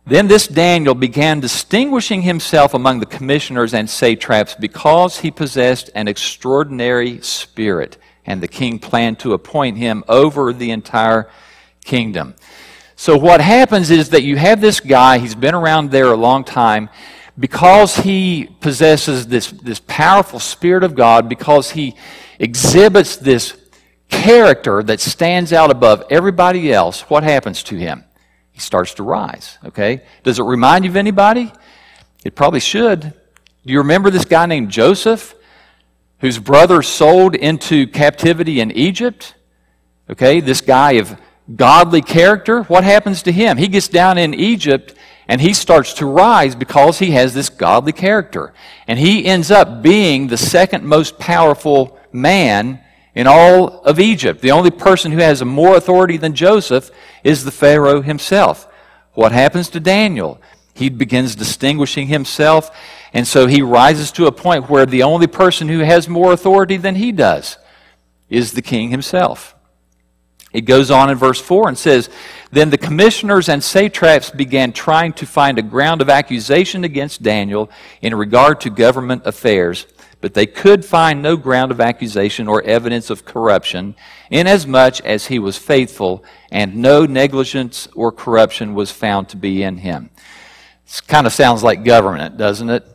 Then 0.06 0.28
this 0.28 0.48
Daniel 0.48 0.96
began 0.96 1.40
distinguishing 1.40 2.24
himself 2.24 2.74
among 2.74 3.00
the 3.00 3.06
commissioners 3.06 3.74
and 3.74 3.90
satraps 3.90 4.56
because 4.56 5.20
he 5.20 5.30
possessed 5.30 5.90
an 5.94 6.08
extraordinary 6.08 7.22
spirit, 7.22 7.98
and 8.26 8.42
the 8.42 8.48
king 8.48 8.80
planned 8.80 9.20
to 9.20 9.34
appoint 9.34 9.78
him 9.78 10.04
over 10.08 10.54
the 10.54 10.72
entire 10.72 11.30
kingdom. 11.86 12.36
So 13.02 13.18
what 13.18 13.42
happens 13.42 13.90
is 13.90 14.10
that 14.10 14.22
you 14.22 14.38
have 14.38 14.62
this 14.62 14.80
guy, 14.80 15.18
he's 15.18 15.34
been 15.34 15.56
around 15.56 15.90
there 15.90 16.12
a 16.12 16.16
long 16.16 16.44
time, 16.44 16.88
because 17.40 17.96
he 17.96 18.48
possesses 18.60 19.26
this, 19.26 19.50
this 19.50 19.82
powerful 19.88 20.38
Spirit 20.38 20.84
of 20.84 20.94
God, 20.94 21.28
because 21.28 21.72
he 21.72 21.96
exhibits 22.38 23.16
this 23.16 23.58
character 24.08 24.84
that 24.84 25.00
stands 25.00 25.52
out 25.52 25.72
above 25.72 26.04
everybody 26.12 26.72
else, 26.72 27.02
what 27.10 27.24
happens 27.24 27.64
to 27.64 27.76
him? 27.76 28.04
he 28.52 28.60
starts 28.60 28.94
to 28.94 29.02
rise. 29.02 29.58
Okay? 29.66 30.04
Does 30.22 30.38
it 30.38 30.44
remind 30.44 30.86
you 30.86 30.92
of 30.92 30.96
anybody? 30.96 31.52
It 32.24 32.36
probably 32.36 32.60
should. 32.60 33.02
Do 33.02 33.74
you 33.74 33.80
remember 33.80 34.12
this 34.12 34.26
guy 34.26 34.46
named 34.46 34.70
Joseph, 34.70 35.34
whose 36.20 36.38
brother 36.38 36.84
sold 36.84 37.34
into 37.34 37.88
captivity 37.88 38.60
in 38.60 38.70
Egypt? 38.70 39.34
Okay, 40.08 40.40
this 40.40 40.62
guy 40.62 40.94
of 40.94 41.20
godly 41.56 42.02
character. 42.02 42.64
What 42.64 42.84
happens 42.84 43.24
to 43.24 43.32
him? 43.32 43.58
He 43.58 43.68
gets 43.68 43.88
down 43.88 44.18
in 44.18 44.34
Egypt 44.34 44.96
and 45.28 45.40
he 45.40 45.54
starts 45.54 45.94
to 45.94 46.06
rise 46.06 46.56
because 46.56 47.00
he 47.00 47.12
has 47.12 47.34
this 47.34 47.50
godly 47.50 47.94
character. 47.94 48.54
And 48.88 49.00
he 49.00 49.26
ends 49.26 49.50
up 49.52 49.82
being 49.82 50.28
the 50.28 50.38
second 50.38 50.84
most 50.84 51.20
powerful 51.20 51.98
man 52.12 52.82
in 53.16 53.28
all 53.28 53.82
of 53.84 54.00
Egypt. 54.00 54.42
The 54.42 54.52
only 54.52 54.72
person 54.72 55.12
who 55.12 55.20
has 55.20 55.44
more 55.44 55.76
authority 55.76 56.18
than 56.18 56.36
Joseph 56.36 56.92
is 57.24 57.44
the 57.44 57.52
Pharaoh 57.52 58.02
himself. 58.02 58.68
What 59.14 59.32
happens 59.32 59.70
to 59.70 59.80
Daniel? 59.80 60.42
He 60.74 60.90
begins 60.90 61.36
distinguishing 61.36 62.08
himself, 62.08 62.72
and 63.14 63.28
so 63.28 63.46
he 63.46 63.62
rises 63.62 64.12
to 64.14 64.26
a 64.26 64.32
point 64.32 64.70
where 64.70 64.86
the 64.86 65.04
only 65.04 65.28
person 65.28 65.68
who 65.68 65.80
has 65.80 66.08
more 66.08 66.32
authority 66.32 66.78
than 66.78 66.96
he 66.96 67.12
does 67.12 67.58
is 68.30 68.54
the 68.54 68.62
king 68.62 68.90
himself. 68.90 69.54
It 70.54 70.62
goes 70.62 70.92
on 70.92 71.10
in 71.10 71.18
verse 71.18 71.40
4 71.40 71.70
and 71.70 71.78
says, 71.78 72.10
Then 72.52 72.70
the 72.70 72.78
commissioners 72.78 73.48
and 73.48 73.64
satraps 73.64 74.30
began 74.30 74.74
trying 74.74 75.14
to 75.14 75.26
find 75.26 75.58
a 75.58 75.64
ground 75.64 76.02
of 76.02 76.10
accusation 76.10 76.84
against 76.84 77.24
Daniel 77.24 77.70
in 78.02 78.14
regard 78.16 78.62
to 78.62 78.70
government 78.70 79.24
affairs 79.26 79.86
but 80.22 80.36
they 80.36 80.46
could 80.46 80.86
find 80.86 81.22
no 81.22 81.36
ground 81.36 81.72
of 81.72 81.82
accusation 81.82 82.48
or 82.48 82.62
evidence 82.62 83.10
of 83.10 83.26
corruption, 83.26 83.96
inasmuch 84.30 85.02
as 85.02 85.26
he 85.26 85.40
was 85.40 85.58
faithful, 85.58 86.24
and 86.52 86.76
no 86.76 87.06
negligence 87.06 87.88
or 87.96 88.12
corruption 88.12 88.76
was 88.76 88.92
found 88.92 89.28
to 89.30 89.36
be 89.36 89.64
in 89.64 89.78
him. 89.78 90.12
This 90.86 91.02
kind 91.02 91.26
of 91.26 91.34
sounds 91.34 91.64
like 91.64 91.84
government, 91.84 92.38
doesn't 92.38 92.70
it? 92.70 92.88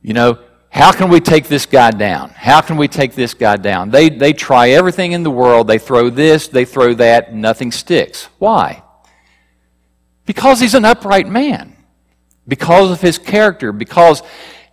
You 0.00 0.14
know, 0.14 0.38
how 0.70 0.92
can 0.92 1.10
we 1.10 1.20
take 1.20 1.48
this 1.48 1.66
guy 1.66 1.90
down? 1.90 2.30
How 2.30 2.60
can 2.60 2.76
we 2.76 2.86
take 2.86 3.14
this 3.14 3.34
guy 3.34 3.56
down? 3.56 3.90
They, 3.90 4.08
they 4.08 4.32
try 4.32 4.70
everything 4.70 5.12
in 5.12 5.24
the 5.24 5.30
world. 5.30 5.66
They 5.66 5.78
throw 5.78 6.10
this, 6.10 6.46
they 6.46 6.64
throw 6.64 6.94
that, 6.94 7.34
nothing 7.34 7.72
sticks. 7.72 8.28
Why? 8.38 8.82
Because 10.26 10.60
he's 10.60 10.74
an 10.74 10.84
upright 10.84 11.28
man. 11.28 11.76
Because 12.46 12.92
of 12.92 13.00
his 13.00 13.18
character. 13.18 13.72
Because 13.72 14.22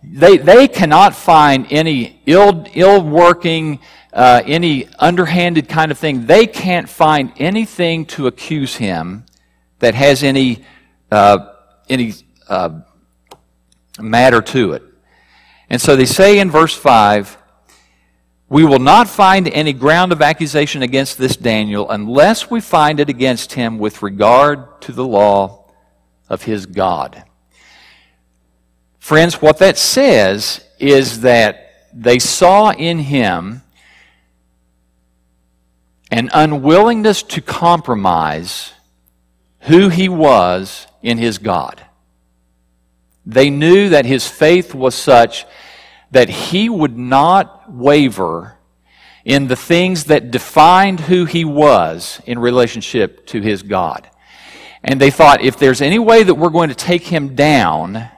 they, 0.02 0.38
they 0.38 0.68
cannot 0.68 1.16
find 1.16 1.66
any 1.70 2.22
ill, 2.26 2.64
ill 2.74 3.02
working, 3.02 3.80
uh, 4.12 4.42
any 4.46 4.88
underhanded 5.00 5.68
kind 5.68 5.90
of 5.90 5.98
thing. 5.98 6.26
They 6.26 6.46
can't 6.46 6.88
find 6.88 7.32
anything 7.38 8.06
to 8.06 8.28
accuse 8.28 8.76
him 8.76 9.26
that 9.80 9.96
has 9.96 10.22
any, 10.22 10.64
uh, 11.10 11.54
any 11.88 12.14
uh, 12.48 12.80
matter 14.00 14.40
to 14.40 14.72
it. 14.74 14.82
And 15.70 15.80
so 15.80 15.96
they 15.96 16.06
say 16.06 16.38
in 16.38 16.50
verse 16.50 16.74
5 16.74 17.36
We 18.48 18.64
will 18.64 18.78
not 18.78 19.08
find 19.08 19.48
any 19.48 19.72
ground 19.72 20.12
of 20.12 20.22
accusation 20.22 20.82
against 20.82 21.18
this 21.18 21.36
Daniel 21.36 21.90
unless 21.90 22.50
we 22.50 22.60
find 22.60 23.00
it 23.00 23.08
against 23.08 23.52
him 23.52 23.78
with 23.78 24.02
regard 24.02 24.80
to 24.82 24.92
the 24.92 25.06
law 25.06 25.66
of 26.28 26.42
his 26.42 26.66
God. 26.66 27.24
Friends, 28.98 29.40
what 29.40 29.58
that 29.58 29.78
says 29.78 30.64
is 30.78 31.22
that 31.22 31.88
they 31.92 32.18
saw 32.18 32.70
in 32.70 32.98
him 32.98 33.62
an 36.10 36.30
unwillingness 36.32 37.22
to 37.22 37.40
compromise 37.40 38.72
who 39.60 39.88
he 39.88 40.08
was 40.08 40.86
in 41.02 41.18
his 41.18 41.38
God. 41.38 41.82
They 43.28 43.50
knew 43.50 43.90
that 43.90 44.06
his 44.06 44.26
faith 44.26 44.74
was 44.74 44.94
such 44.94 45.44
that 46.10 46.30
he 46.30 46.70
would 46.70 46.96
not 46.96 47.70
waver 47.70 48.56
in 49.22 49.48
the 49.48 49.54
things 49.54 50.04
that 50.04 50.30
defined 50.30 51.00
who 51.00 51.26
he 51.26 51.44
was 51.44 52.22
in 52.24 52.38
relationship 52.38 53.26
to 53.26 53.42
his 53.42 53.62
God. 53.62 54.08
And 54.82 54.98
they 54.98 55.10
thought 55.10 55.42
if 55.42 55.58
there's 55.58 55.82
any 55.82 55.98
way 55.98 56.22
that 56.22 56.34
we're 56.34 56.48
going 56.48 56.70
to 56.70 56.74
take 56.74 57.02
him 57.02 57.34
down, 57.34 58.08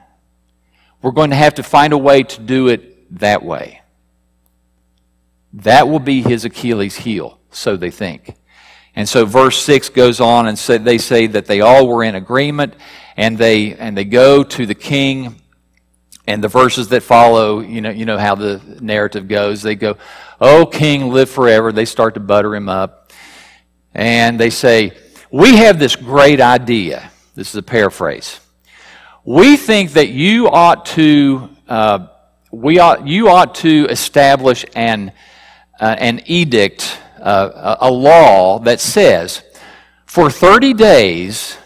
we're 1.01 1.11
going 1.11 1.31
to 1.31 1.35
have 1.35 1.55
to 1.55 1.63
find 1.63 1.91
a 1.91 1.97
way 1.97 2.23
to 2.23 2.39
do 2.39 2.69
it 2.69 3.19
that 3.19 3.43
way. 3.43 3.81
That 5.51 5.89
will 5.89 5.99
be 5.99 6.21
his 6.21 6.45
Achilles 6.45 6.95
heel, 6.95 7.37
so 7.49 7.75
they 7.75 7.91
think. 7.91 8.35
And 8.95 9.09
so 9.09 9.25
verse 9.25 9.61
6 9.61 9.89
goes 9.89 10.21
on 10.21 10.47
and 10.47 10.57
say, 10.57 10.77
they 10.77 10.97
say 10.97 11.27
that 11.27 11.47
they 11.47 11.59
all 11.59 11.85
were 11.85 12.05
in 12.05 12.15
agreement 12.15 12.75
and 13.21 13.37
they, 13.37 13.73
and 13.75 13.97
they 13.97 14.05
go 14.05 14.43
to 14.43 14.65
the 14.65 14.75
king 14.75 15.35
and 16.27 16.43
the 16.43 16.47
verses 16.47 16.89
that 16.89 17.03
follow, 17.03 17.59
you 17.59 17.81
know, 17.81 17.89
you 17.89 18.05
know 18.05 18.17
how 18.17 18.35
the 18.35 18.61
narrative 18.81 19.27
goes. 19.27 19.61
They 19.61 19.75
go, 19.75 19.97
Oh, 20.39 20.65
king, 20.65 21.09
live 21.09 21.29
forever. 21.29 21.71
They 21.71 21.85
start 21.85 22.15
to 22.15 22.19
butter 22.19 22.55
him 22.55 22.69
up. 22.69 23.11
And 23.93 24.39
they 24.39 24.49
say, 24.49 24.97
We 25.31 25.57
have 25.57 25.79
this 25.79 25.95
great 25.95 26.41
idea. 26.41 27.11
This 27.35 27.49
is 27.49 27.55
a 27.55 27.63
paraphrase 27.63 28.39
we 29.23 29.55
think 29.55 29.91
that 29.91 30.09
you 30.09 30.49
ought 30.49 30.85
to 30.85 31.49
uh, 31.67 32.07
we 32.51 32.79
ought 32.79 33.07
you 33.07 33.29
ought 33.29 33.55
to 33.55 33.87
establish 33.89 34.65
an 34.75 35.11
uh, 35.79 35.95
an 35.99 36.21
edict 36.25 36.99
uh, 37.19 37.77
a 37.81 37.91
law 37.91 38.59
that 38.59 38.79
says 38.79 39.43
for 40.05 40.29
30 40.29 40.73
days 40.73 41.57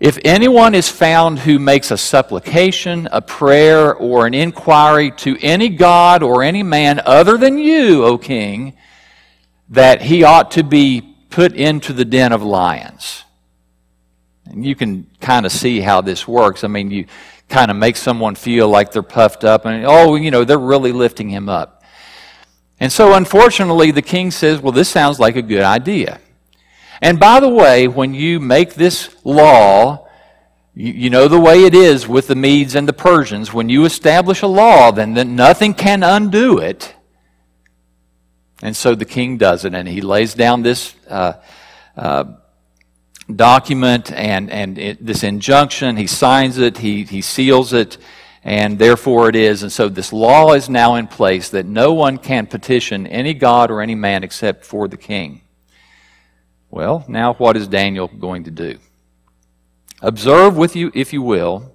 if 0.00 0.18
anyone 0.24 0.74
is 0.74 0.88
found 0.88 1.38
who 1.38 1.58
makes 1.58 1.90
a 1.90 1.96
supplication 1.96 3.08
a 3.12 3.22
prayer 3.22 3.94
or 3.94 4.26
an 4.26 4.34
inquiry 4.34 5.12
to 5.12 5.36
any 5.40 5.68
god 5.68 6.22
or 6.22 6.42
any 6.42 6.62
man 6.62 7.00
other 7.04 7.36
than 7.36 7.58
you 7.58 8.04
o 8.04 8.18
king 8.18 8.76
that 9.68 10.02
he 10.02 10.24
ought 10.24 10.50
to 10.50 10.64
be 10.64 11.14
put 11.28 11.52
into 11.52 11.92
the 11.92 12.04
den 12.04 12.32
of 12.32 12.42
lions 12.42 13.24
and 14.50 14.64
you 14.64 14.74
can 14.74 15.06
kind 15.20 15.46
of 15.46 15.52
see 15.52 15.80
how 15.80 16.00
this 16.00 16.26
works. 16.26 16.64
I 16.64 16.68
mean, 16.68 16.90
you 16.90 17.06
kind 17.48 17.70
of 17.70 17.76
make 17.76 17.96
someone 17.96 18.34
feel 18.34 18.68
like 18.68 18.90
they're 18.92 19.02
puffed 19.02 19.44
up 19.44 19.64
and, 19.64 19.84
oh, 19.86 20.16
you 20.16 20.30
know, 20.30 20.44
they're 20.44 20.58
really 20.58 20.92
lifting 20.92 21.28
him 21.28 21.48
up. 21.48 21.84
And 22.80 22.90
so, 22.90 23.14
unfortunately, 23.14 23.90
the 23.90 24.02
king 24.02 24.30
says, 24.30 24.60
well, 24.60 24.72
this 24.72 24.88
sounds 24.88 25.20
like 25.20 25.36
a 25.36 25.42
good 25.42 25.62
idea. 25.62 26.20
And 27.02 27.18
by 27.18 27.40
the 27.40 27.48
way, 27.48 27.88
when 27.88 28.14
you 28.14 28.40
make 28.40 28.74
this 28.74 29.14
law, 29.24 30.06
you, 30.74 31.10
know 31.10 31.28
the 31.28 31.40
way 31.40 31.64
it 31.64 31.74
is 31.74 32.06
with 32.06 32.28
the 32.28 32.34
Medes 32.34 32.74
and 32.74 32.86
the 32.86 32.92
Persians. 32.92 33.52
When 33.52 33.68
you 33.68 33.84
establish 33.84 34.42
a 34.42 34.46
law, 34.46 34.90
then, 34.90 35.14
then 35.14 35.34
nothing 35.34 35.74
can 35.74 36.02
undo 36.02 36.58
it. 36.58 36.94
And 38.62 38.76
so 38.76 38.94
the 38.94 39.04
king 39.04 39.38
does 39.38 39.64
it, 39.64 39.74
and 39.74 39.88
he 39.88 40.00
lays 40.00 40.34
down 40.34 40.62
this 40.62 40.94
uh, 41.08 41.34
uh, 41.96 42.24
document 43.34 44.12
and, 44.12 44.50
and 44.50 44.78
it, 44.78 45.04
this 45.04 45.22
injunction. 45.22 45.96
He 45.96 46.06
signs 46.06 46.58
it, 46.58 46.78
he, 46.78 47.04
he 47.04 47.22
seals 47.22 47.72
it, 47.72 47.96
and 48.44 48.78
therefore 48.78 49.28
it 49.28 49.36
is. 49.36 49.62
And 49.62 49.72
so 49.72 49.88
this 49.88 50.12
law 50.12 50.52
is 50.52 50.68
now 50.68 50.96
in 50.96 51.06
place 51.06 51.48
that 51.50 51.64
no 51.64 51.94
one 51.94 52.18
can 52.18 52.46
petition 52.46 53.06
any 53.06 53.32
God 53.32 53.70
or 53.70 53.80
any 53.80 53.94
man 53.94 54.22
except 54.22 54.64
for 54.64 54.88
the 54.88 54.98
king. 54.98 55.40
Well, 56.70 57.04
now 57.08 57.34
what 57.34 57.56
is 57.56 57.66
Daniel 57.66 58.06
going 58.06 58.44
to 58.44 58.50
do? 58.50 58.78
Observe 60.00 60.56
with 60.56 60.76
you, 60.76 60.92
if 60.94 61.12
you 61.12 61.20
will, 61.20 61.74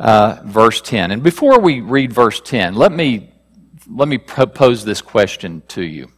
uh, 0.00 0.40
verse 0.44 0.80
10. 0.80 1.10
And 1.10 1.22
before 1.22 1.60
we 1.60 1.80
read 1.80 2.12
verse 2.12 2.40
10, 2.40 2.74
let 2.74 2.92
me, 2.92 3.30
let 3.88 4.08
me 4.08 4.18
pose 4.18 4.84
this 4.84 5.02
question 5.02 5.62
to 5.68 5.82
you. 5.82 6.10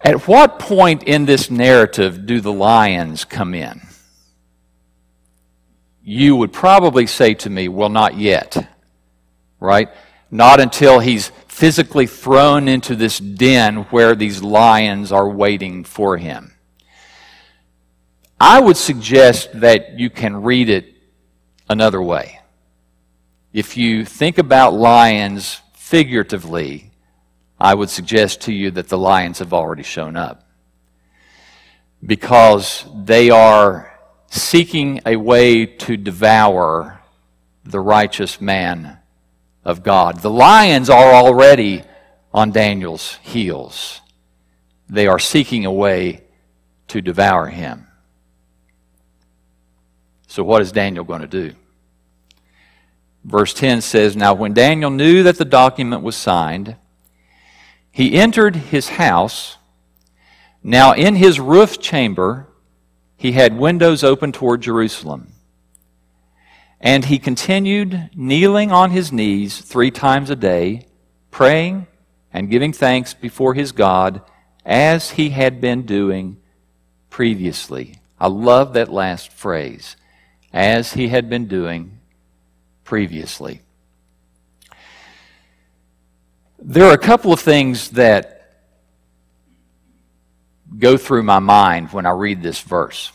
At 0.00 0.26
what 0.26 0.58
point 0.58 1.02
in 1.04 1.26
this 1.26 1.50
narrative 1.50 2.26
do 2.26 2.40
the 2.40 2.52
lions 2.52 3.24
come 3.24 3.54
in? 3.54 3.80
You 6.02 6.36
would 6.36 6.52
probably 6.52 7.06
say 7.06 7.34
to 7.34 7.50
me, 7.50 7.68
well, 7.68 7.88
not 7.88 8.18
yet, 8.18 8.68
right? 9.60 9.88
Not 10.30 10.60
until 10.60 10.98
he's 10.98 11.30
physically 11.54 12.08
thrown 12.08 12.66
into 12.66 12.96
this 12.96 13.20
den 13.20 13.76
where 13.84 14.16
these 14.16 14.42
lions 14.42 15.12
are 15.12 15.28
waiting 15.28 15.84
for 15.84 16.16
him. 16.16 16.52
I 18.40 18.58
would 18.60 18.76
suggest 18.76 19.60
that 19.60 19.96
you 19.96 20.10
can 20.10 20.42
read 20.42 20.68
it 20.68 20.92
another 21.70 22.02
way. 22.02 22.40
If 23.52 23.76
you 23.76 24.04
think 24.04 24.38
about 24.38 24.74
lions 24.74 25.60
figuratively, 25.74 26.90
I 27.60 27.76
would 27.76 27.88
suggest 27.88 28.40
to 28.42 28.52
you 28.52 28.72
that 28.72 28.88
the 28.88 28.98
lions 28.98 29.38
have 29.38 29.52
already 29.52 29.84
shown 29.84 30.16
up 30.16 30.48
because 32.04 32.84
they 32.96 33.30
are 33.30 33.96
seeking 34.28 35.02
a 35.06 35.14
way 35.14 35.66
to 35.66 35.96
devour 35.96 37.00
the 37.64 37.78
righteous 37.78 38.40
man 38.40 38.98
of 39.64 39.82
God. 39.82 40.20
The 40.20 40.30
lions 40.30 40.90
are 40.90 41.14
already 41.14 41.82
on 42.32 42.50
Daniel's 42.50 43.18
heels. 43.22 44.00
They 44.88 45.06
are 45.06 45.18
seeking 45.18 45.64
a 45.64 45.72
way 45.72 46.22
to 46.88 47.00
devour 47.00 47.46
him. 47.46 47.86
So, 50.26 50.42
what 50.42 50.62
is 50.62 50.72
Daniel 50.72 51.04
going 51.04 51.22
to 51.22 51.28
do? 51.28 51.54
Verse 53.24 53.54
10 53.54 53.80
says 53.80 54.16
Now, 54.16 54.34
when 54.34 54.52
Daniel 54.52 54.90
knew 54.90 55.22
that 55.22 55.38
the 55.38 55.44
document 55.44 56.02
was 56.02 56.16
signed, 56.16 56.76
he 57.90 58.14
entered 58.14 58.56
his 58.56 58.90
house. 58.90 59.56
Now, 60.62 60.92
in 60.92 61.14
his 61.14 61.38
roof 61.38 61.80
chamber, 61.80 62.48
he 63.16 63.32
had 63.32 63.56
windows 63.56 64.02
open 64.02 64.32
toward 64.32 64.60
Jerusalem. 64.60 65.33
And 66.84 67.06
he 67.06 67.18
continued 67.18 68.10
kneeling 68.14 68.70
on 68.70 68.90
his 68.90 69.10
knees 69.10 69.58
three 69.58 69.90
times 69.90 70.28
a 70.28 70.36
day, 70.36 70.86
praying 71.30 71.86
and 72.30 72.50
giving 72.50 72.74
thanks 72.74 73.14
before 73.14 73.54
his 73.54 73.72
God 73.72 74.20
as 74.66 75.12
he 75.12 75.30
had 75.30 75.62
been 75.62 75.86
doing 75.86 76.36
previously. 77.08 77.94
I 78.20 78.28
love 78.28 78.74
that 78.74 78.92
last 78.92 79.32
phrase 79.32 79.96
as 80.52 80.92
he 80.92 81.08
had 81.08 81.30
been 81.30 81.48
doing 81.48 82.00
previously. 82.84 83.62
There 86.58 86.84
are 86.84 86.94
a 86.94 86.98
couple 86.98 87.32
of 87.32 87.40
things 87.40 87.92
that 87.92 88.60
go 90.78 90.98
through 90.98 91.22
my 91.22 91.38
mind 91.38 91.94
when 91.94 92.04
I 92.04 92.10
read 92.10 92.42
this 92.42 92.60
verse. 92.60 93.10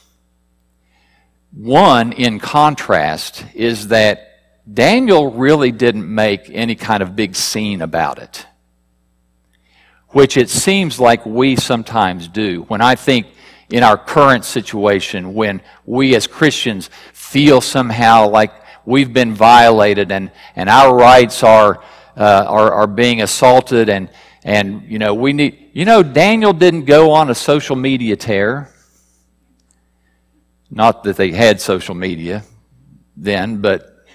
One, 1.51 2.11
in 2.11 2.39
contrast, 2.39 3.43
is 3.55 3.87
that 3.87 4.29
Daniel 4.71 5.31
really 5.31 5.71
didn't 5.71 6.13
make 6.13 6.49
any 6.51 6.75
kind 6.75 7.01
of 7.01 7.15
big 7.15 7.35
scene 7.35 7.81
about 7.81 8.19
it, 8.19 8.45
which 10.09 10.37
it 10.37 10.49
seems 10.49 10.99
like 10.99 11.25
we 11.25 11.55
sometimes 11.55 12.27
do. 12.27 12.63
When 12.67 12.81
I 12.81 12.95
think 12.95 13.27
in 13.71 13.83
our 13.83 13.97
current 13.97 14.45
situation, 14.45 15.33
when 15.33 15.61
we 15.85 16.15
as 16.15 16.27
Christians 16.27 16.89
feel 17.13 17.61
somehow 17.61 18.29
like 18.29 18.51
we've 18.85 19.11
been 19.11 19.33
violated 19.33 20.11
and, 20.11 20.31
and 20.55 20.69
our 20.69 20.95
rights 20.95 21.43
are, 21.43 21.83
uh, 22.15 22.45
are, 22.47 22.73
are 22.73 22.87
being 22.87 23.21
assaulted 23.21 23.89
and, 23.89 24.09
and, 24.43 24.83
you 24.83 24.99
know, 24.99 25.13
we 25.13 25.33
need, 25.33 25.71
you 25.73 25.85
know, 25.85 26.03
Daniel 26.03 26.53
didn't 26.53 26.85
go 26.85 27.11
on 27.11 27.29
a 27.29 27.35
social 27.35 27.75
media 27.75 28.15
tear. 28.15 28.71
Not 30.69 31.03
that 31.03 31.17
they 31.17 31.31
had 31.31 31.59
social 31.59 31.95
media 31.95 32.43
then, 33.17 33.61
but 33.61 34.05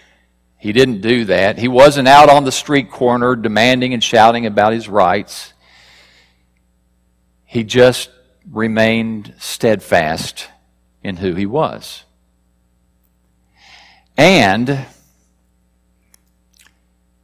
he 0.56 0.72
didn't 0.72 1.00
do 1.00 1.26
that. 1.26 1.58
He 1.58 1.68
wasn't 1.68 2.08
out 2.08 2.30
on 2.30 2.44
the 2.44 2.52
street 2.52 2.90
corner 2.90 3.36
demanding 3.36 3.92
and 3.92 4.02
shouting 4.02 4.46
about 4.46 4.72
his 4.72 4.88
rights. 4.88 5.52
He 7.44 7.64
just 7.64 8.10
remained 8.50 9.34
steadfast 9.38 10.48
in 11.02 11.16
who 11.16 11.34
he 11.34 11.46
was. 11.46 12.04
And 14.16 14.86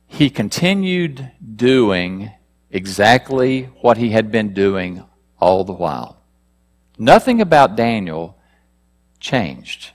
he 0.06 0.28
continued 0.28 1.30
doing 1.56 2.32
exactly 2.70 3.62
what 3.80 3.96
he 3.96 4.10
had 4.10 4.30
been 4.30 4.52
doing 4.52 5.04
all 5.38 5.64
the 5.64 5.72
while. 5.72 6.20
Nothing 6.98 7.40
about 7.40 7.76
Daniel 7.76 8.36
changed. 9.20 9.92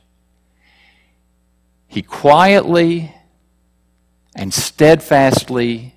He 1.87 2.01
quietly 2.01 3.13
and 4.35 4.53
steadfastly 4.53 5.95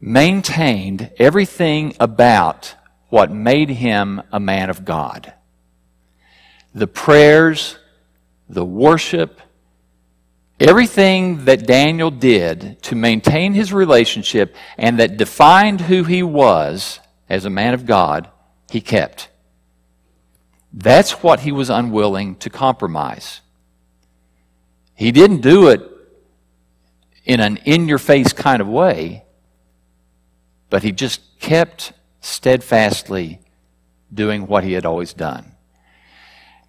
maintained 0.00 1.10
everything 1.18 1.94
about 2.00 2.74
what 3.08 3.30
made 3.30 3.68
him 3.68 4.22
a 4.32 4.40
man 4.40 4.70
of 4.70 4.84
God. 4.84 5.32
The 6.74 6.86
prayers, 6.86 7.78
the 8.48 8.64
worship, 8.64 9.40
Everything 10.62 11.46
that 11.46 11.66
Daniel 11.66 12.12
did 12.12 12.80
to 12.82 12.94
maintain 12.94 13.52
his 13.52 13.72
relationship 13.72 14.54
and 14.78 15.00
that 15.00 15.16
defined 15.16 15.80
who 15.80 16.04
he 16.04 16.22
was 16.22 17.00
as 17.28 17.44
a 17.44 17.50
man 17.50 17.74
of 17.74 17.84
God, 17.84 18.28
he 18.70 18.80
kept. 18.80 19.28
That's 20.72 21.22
what 21.22 21.40
he 21.40 21.52
was 21.52 21.68
unwilling 21.68 22.36
to 22.36 22.50
compromise. 22.50 23.40
He 24.94 25.12
didn't 25.12 25.40
do 25.40 25.68
it 25.68 25.82
in 27.24 27.40
an 27.40 27.58
in 27.58 27.88
your 27.88 27.98
face 27.98 28.32
kind 28.32 28.60
of 28.62 28.68
way, 28.68 29.24
but 30.70 30.82
he 30.82 30.92
just 30.92 31.20
kept 31.40 31.92
steadfastly 32.20 33.40
doing 34.12 34.46
what 34.46 34.64
he 34.64 34.72
had 34.72 34.86
always 34.86 35.12
done. 35.12 35.52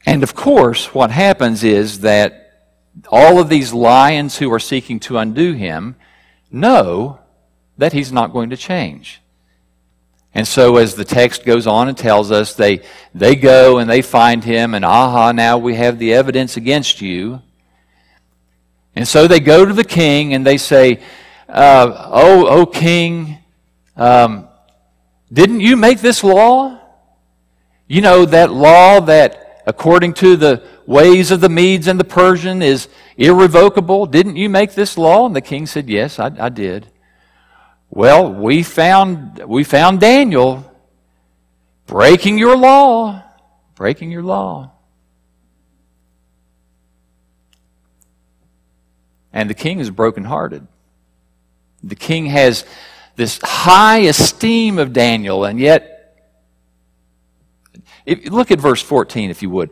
And 0.05 0.23
of 0.23 0.35
course, 0.35 0.93
what 0.93 1.11
happens 1.11 1.63
is 1.63 2.01
that 2.01 2.43
all 3.07 3.39
of 3.39 3.49
these 3.49 3.73
lions 3.73 4.37
who 4.37 4.51
are 4.51 4.59
seeking 4.59 4.99
to 5.01 5.17
undo 5.17 5.53
him 5.53 5.95
know 6.51 7.19
that 7.77 7.93
he's 7.93 8.11
not 8.11 8.33
going 8.33 8.49
to 8.51 8.57
change. 8.57 9.22
And 10.35 10.47
so, 10.47 10.77
as 10.77 10.95
the 10.95 11.05
text 11.05 11.45
goes 11.45 11.67
on 11.67 11.87
and 11.87 11.97
tells 11.97 12.31
us, 12.31 12.55
they, 12.55 12.81
they 13.13 13.35
go 13.35 13.77
and 13.77 13.87
they 13.87 14.01
find 14.01 14.43
him, 14.43 14.73
and 14.73 14.83
aha, 14.83 15.31
now 15.31 15.59
we 15.59 15.75
have 15.75 15.99
the 15.99 16.13
evidence 16.13 16.57
against 16.57 17.01
you. 17.01 17.41
And 18.95 19.07
so 19.07 19.27
they 19.27 19.39
go 19.39 19.65
to 19.65 19.73
the 19.73 19.83
king 19.83 20.33
and 20.33 20.45
they 20.45 20.57
say, 20.57 21.01
uh, 21.49 22.09
Oh, 22.11 22.47
oh, 22.47 22.65
king, 22.65 23.37
um, 23.95 24.47
didn't 25.31 25.61
you 25.61 25.77
make 25.77 25.99
this 25.99 26.23
law? 26.23 26.79
You 27.87 28.01
know, 28.01 28.25
that 28.25 28.51
law 28.51 28.99
that, 29.01 29.63
according 29.65 30.13
to 30.15 30.35
the 30.35 30.63
ways 30.85 31.31
of 31.31 31.41
the 31.41 31.49
Medes 31.49 31.87
and 31.87 31.99
the 31.99 32.05
Persian 32.05 32.61
is 32.61 32.87
irrevocable. 33.17 34.05
Didn't 34.05 34.35
you 34.35 34.49
make 34.49 34.73
this 34.73 34.97
law? 34.97 35.25
And 35.25 35.35
the 35.35 35.41
king 35.41 35.65
said, 35.65 35.89
Yes, 35.89 36.19
I, 36.19 36.31
I 36.39 36.49
did. 36.49 36.87
Well, 37.95 38.33
we 38.33 38.63
found, 38.63 39.37
we 39.45 39.63
found 39.63 39.99
Daniel 39.99 40.65
breaking 41.85 42.39
your 42.39 42.57
law, 42.57 43.21
breaking 43.75 44.09
your 44.09 44.23
law. 44.23 44.71
And 49.31 49.47
the 49.47 49.53
king 49.53 49.79
is 49.79 49.91
brokenhearted. 49.91 50.65
The 51.83 51.95
king 51.95 52.25
has 52.25 52.65
this 53.15 53.39
high 53.43 53.99
esteem 53.99 54.79
of 54.79 54.91
Daniel, 54.91 55.45
and 55.45 55.59
yet, 55.59 56.17
if, 58.07 58.25
look 58.31 58.49
at 58.49 58.59
verse 58.59 58.81
14, 58.81 59.29
if 59.29 59.43
you 59.43 59.51
would. 59.51 59.69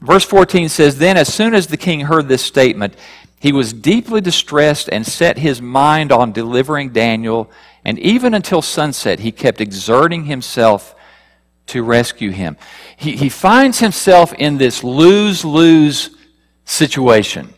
Verse 0.00 0.24
14 0.24 0.68
says, 0.68 0.98
Then 0.98 1.16
as 1.16 1.34
soon 1.34 1.56
as 1.56 1.66
the 1.66 1.76
king 1.76 2.02
heard 2.02 2.28
this 2.28 2.42
statement, 2.42 2.94
he 3.40 3.52
was 3.52 3.72
deeply 3.72 4.20
distressed 4.20 4.88
and 4.90 5.06
set 5.06 5.38
his 5.38 5.62
mind 5.62 6.10
on 6.10 6.32
delivering 6.32 6.90
Daniel, 6.90 7.50
and 7.84 7.98
even 7.98 8.34
until 8.34 8.62
sunset, 8.62 9.20
he 9.20 9.30
kept 9.30 9.60
exerting 9.60 10.24
himself 10.24 10.94
to 11.66 11.82
rescue 11.82 12.30
him. 12.30 12.56
He, 12.96 13.16
he 13.16 13.28
finds 13.28 13.78
himself 13.78 14.32
in 14.32 14.58
this 14.58 14.82
lose 14.82 15.44
lose 15.44 16.10
situation. 16.64 17.54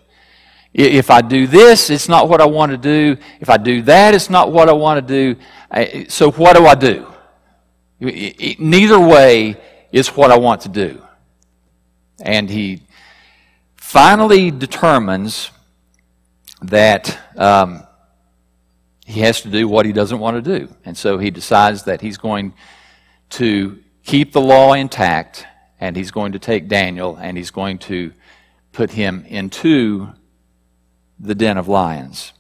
If 0.73 1.11
I 1.11 1.21
do 1.21 1.47
this, 1.47 1.91
it's 1.91 2.09
not 2.09 2.29
what 2.29 2.41
I 2.41 2.47
want 2.47 2.71
to 2.71 2.79
do. 2.79 3.17
If 3.41 3.51
I 3.51 3.57
do 3.57 3.83
that, 3.83 4.15
it's 4.15 4.31
not 4.31 4.53
what 4.53 4.69
I 4.69 4.73
want 4.73 5.07
to 5.07 5.35
do. 5.35 6.07
So, 6.09 6.31
what 6.31 6.57
do 6.57 6.67
I 6.67 6.75
do? 6.75 7.07
Neither 8.01 8.99
way 8.99 9.57
is 9.91 10.09
what 10.09 10.31
I 10.31 10.39
want 10.39 10.61
to 10.63 10.69
do. 10.69 11.03
And 12.21 12.49
he 12.49 12.83
finally 13.77 14.53
determines 14.53 15.51
that 16.63 17.19
um, 17.37 17.83
he 19.07 19.21
has 19.21 19.41
to 19.43 19.51
do 19.51 19.67
what 19.69 19.87
he 19.87 19.93
doesn't 19.93 20.19
want 20.19 20.43
to 20.43 20.59
do. 20.59 20.73
And 20.85 20.97
so 20.97 21.19
he 21.19 21.31
decides 21.31 21.85
that 21.85 22.01
he's 22.01 22.19
going 22.19 22.55
to 23.31 23.79
keep 24.05 24.33
the 24.33 24.41
law 24.41 24.73
intact 24.75 25.47
and 25.81 25.97
he's 25.97 26.11
going 26.11 26.33
to 26.33 26.39
take 26.39 26.69
Daniel 26.69 27.17
and 27.17 27.37
he's 27.37 27.51
going 27.51 27.79
to 27.79 28.13
put 28.73 28.91
him 28.91 29.25
into 29.29 30.11
the 31.19 31.35
den 31.35 31.59
of 31.59 31.69
lions. 31.69 32.33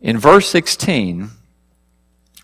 In 0.00 0.18
verse 0.18 0.48
16, 0.48 1.30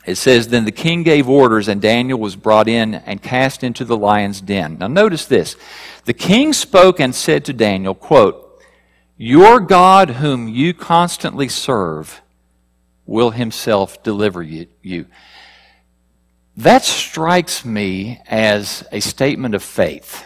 it 0.07 0.15
says, 0.15 0.49
Then 0.49 0.65
the 0.65 0.73
king 0.73 1.03
gave 1.03 1.29
orders, 1.29 1.69
and 1.69 1.81
Daniel 1.81 2.19
was 2.19 2.35
brought 2.35 2.69
in 2.69 2.95
and 2.95 3.23
cast 3.23 3.63
into 3.63 3.85
the 3.85 3.97
lion's 3.97 4.41
den. 4.41 4.79
Now 4.79 4.89
notice 4.89 5.27
this. 5.27 5.57
The 6.07 6.15
king 6.15 6.53
spoke 6.53 7.01
and 7.01 7.15
said 7.15 7.45
to 7.45 7.53
Daniel, 7.53 7.95
quote, 7.95 8.50
Your 9.23 9.61
God, 9.61 10.09
whom 10.09 10.49
you 10.49 10.73
constantly 10.73 11.51
serve, 11.51 12.23
will 13.05 13.33
himself 13.33 14.03
deliver 14.03 14.43
you. 14.43 15.05
That 16.57 16.85
strikes 16.85 17.63
me 17.63 18.23
as 18.27 18.83
a 18.91 19.01
statement 19.01 19.55
of 19.55 19.63
faith. 19.63 20.25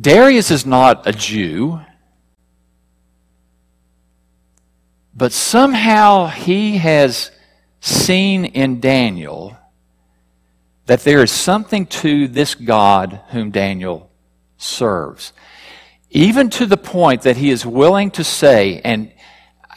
Darius 0.00 0.50
is 0.50 0.64
not 0.64 1.06
a 1.06 1.12
Jew. 1.12 1.82
But 5.14 5.32
somehow 5.32 6.28
he 6.28 6.78
has 6.78 7.30
seen 7.80 8.46
in 8.46 8.80
Daniel 8.80 9.58
that 10.86 11.00
there 11.00 11.22
is 11.22 11.30
something 11.30 11.86
to 11.86 12.28
this 12.28 12.54
God 12.54 13.20
whom 13.30 13.50
Daniel 13.50 14.10
serves. 14.56 15.32
Even 16.10 16.48
to 16.50 16.66
the 16.66 16.76
point 16.76 17.22
that 17.22 17.36
he 17.36 17.50
is 17.50 17.66
willing 17.66 18.10
to 18.12 18.24
say, 18.24 18.80
and, 18.82 19.12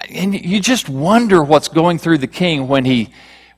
and 0.09 0.33
you 0.33 0.59
just 0.59 0.87
wonder 0.87 1.43
what's 1.43 1.67
going 1.67 1.97
through 1.97 2.19
the 2.19 2.27
king 2.27 2.67
when 2.67 2.85
he, 2.85 3.09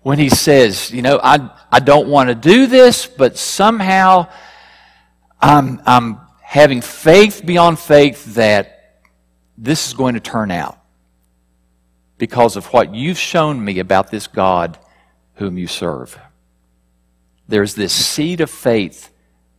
when 0.01 0.17
he 0.17 0.29
says, 0.29 0.91
you 0.91 1.01
know, 1.01 1.19
I, 1.21 1.49
I 1.71 1.79
don't 1.79 2.07
want 2.07 2.29
to 2.29 2.35
do 2.35 2.67
this, 2.67 3.05
but 3.05 3.37
somehow 3.37 4.27
I'm, 5.39 5.81
I'm 5.85 6.21
having 6.41 6.81
faith 6.81 7.43
beyond 7.45 7.79
faith 7.79 8.35
that 8.35 9.01
this 9.57 9.87
is 9.87 9.93
going 9.93 10.13
to 10.15 10.19
turn 10.19 10.51
out 10.51 10.79
because 12.17 12.55
of 12.55 12.67
what 12.67 12.95
you've 12.95 13.19
shown 13.19 13.63
me 13.63 13.79
about 13.79 14.09
this 14.09 14.27
God 14.27 14.79
whom 15.35 15.57
you 15.57 15.67
serve. 15.67 16.17
There's 17.51 17.75
this 17.75 17.93
seed 17.93 18.39
of 18.39 18.49
faith 18.49 19.11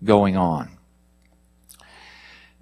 going 0.02 0.36
on. 0.36 0.78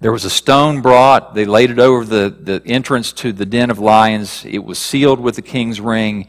There 0.01 0.11
was 0.11 0.25
a 0.25 0.29
stone 0.29 0.81
brought. 0.81 1.35
They 1.35 1.45
laid 1.45 1.71
it 1.71 1.79
over 1.79 2.03
the, 2.03 2.35
the 2.37 2.61
entrance 2.65 3.13
to 3.13 3.31
the 3.31 3.45
den 3.45 3.69
of 3.69 3.79
lions. 3.79 4.43
It 4.45 4.59
was 4.59 4.77
sealed 4.77 5.21
with 5.21 5.37
the 5.37 5.41
king's 5.41 5.79
ring. 5.79 6.27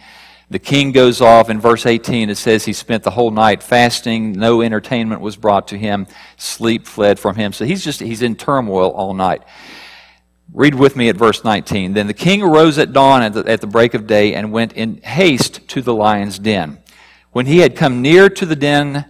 The 0.50 0.60
king 0.60 0.92
goes 0.92 1.20
off. 1.20 1.50
In 1.50 1.60
verse 1.60 1.84
18, 1.84 2.30
it 2.30 2.36
says 2.36 2.64
he 2.64 2.72
spent 2.72 3.02
the 3.02 3.10
whole 3.10 3.32
night 3.32 3.64
fasting. 3.64 4.34
No 4.34 4.62
entertainment 4.62 5.20
was 5.20 5.34
brought 5.34 5.66
to 5.68 5.78
him. 5.78 6.06
Sleep 6.36 6.86
fled 6.86 7.18
from 7.18 7.34
him. 7.34 7.52
So 7.52 7.64
he's 7.64 7.82
just, 7.82 7.98
he's 7.98 8.22
in 8.22 8.36
turmoil 8.36 8.90
all 8.90 9.14
night. 9.14 9.42
Read 10.52 10.76
with 10.76 10.94
me 10.94 11.08
at 11.08 11.16
verse 11.16 11.42
19. 11.42 11.94
Then 11.94 12.06
the 12.06 12.14
king 12.14 12.42
arose 12.42 12.78
at 12.78 12.92
dawn 12.92 13.22
at 13.22 13.32
the, 13.32 13.50
at 13.50 13.62
the 13.62 13.66
break 13.66 13.94
of 13.94 14.06
day 14.06 14.34
and 14.34 14.52
went 14.52 14.74
in 14.74 14.98
haste 14.98 15.66
to 15.70 15.82
the 15.82 15.94
lion's 15.94 16.38
den. 16.38 16.81
When 17.32 17.46
he 17.46 17.58
had 17.58 17.76
come 17.76 18.02
near 18.02 18.28
to 18.28 18.46
the 18.46 18.56
den, 18.56 19.06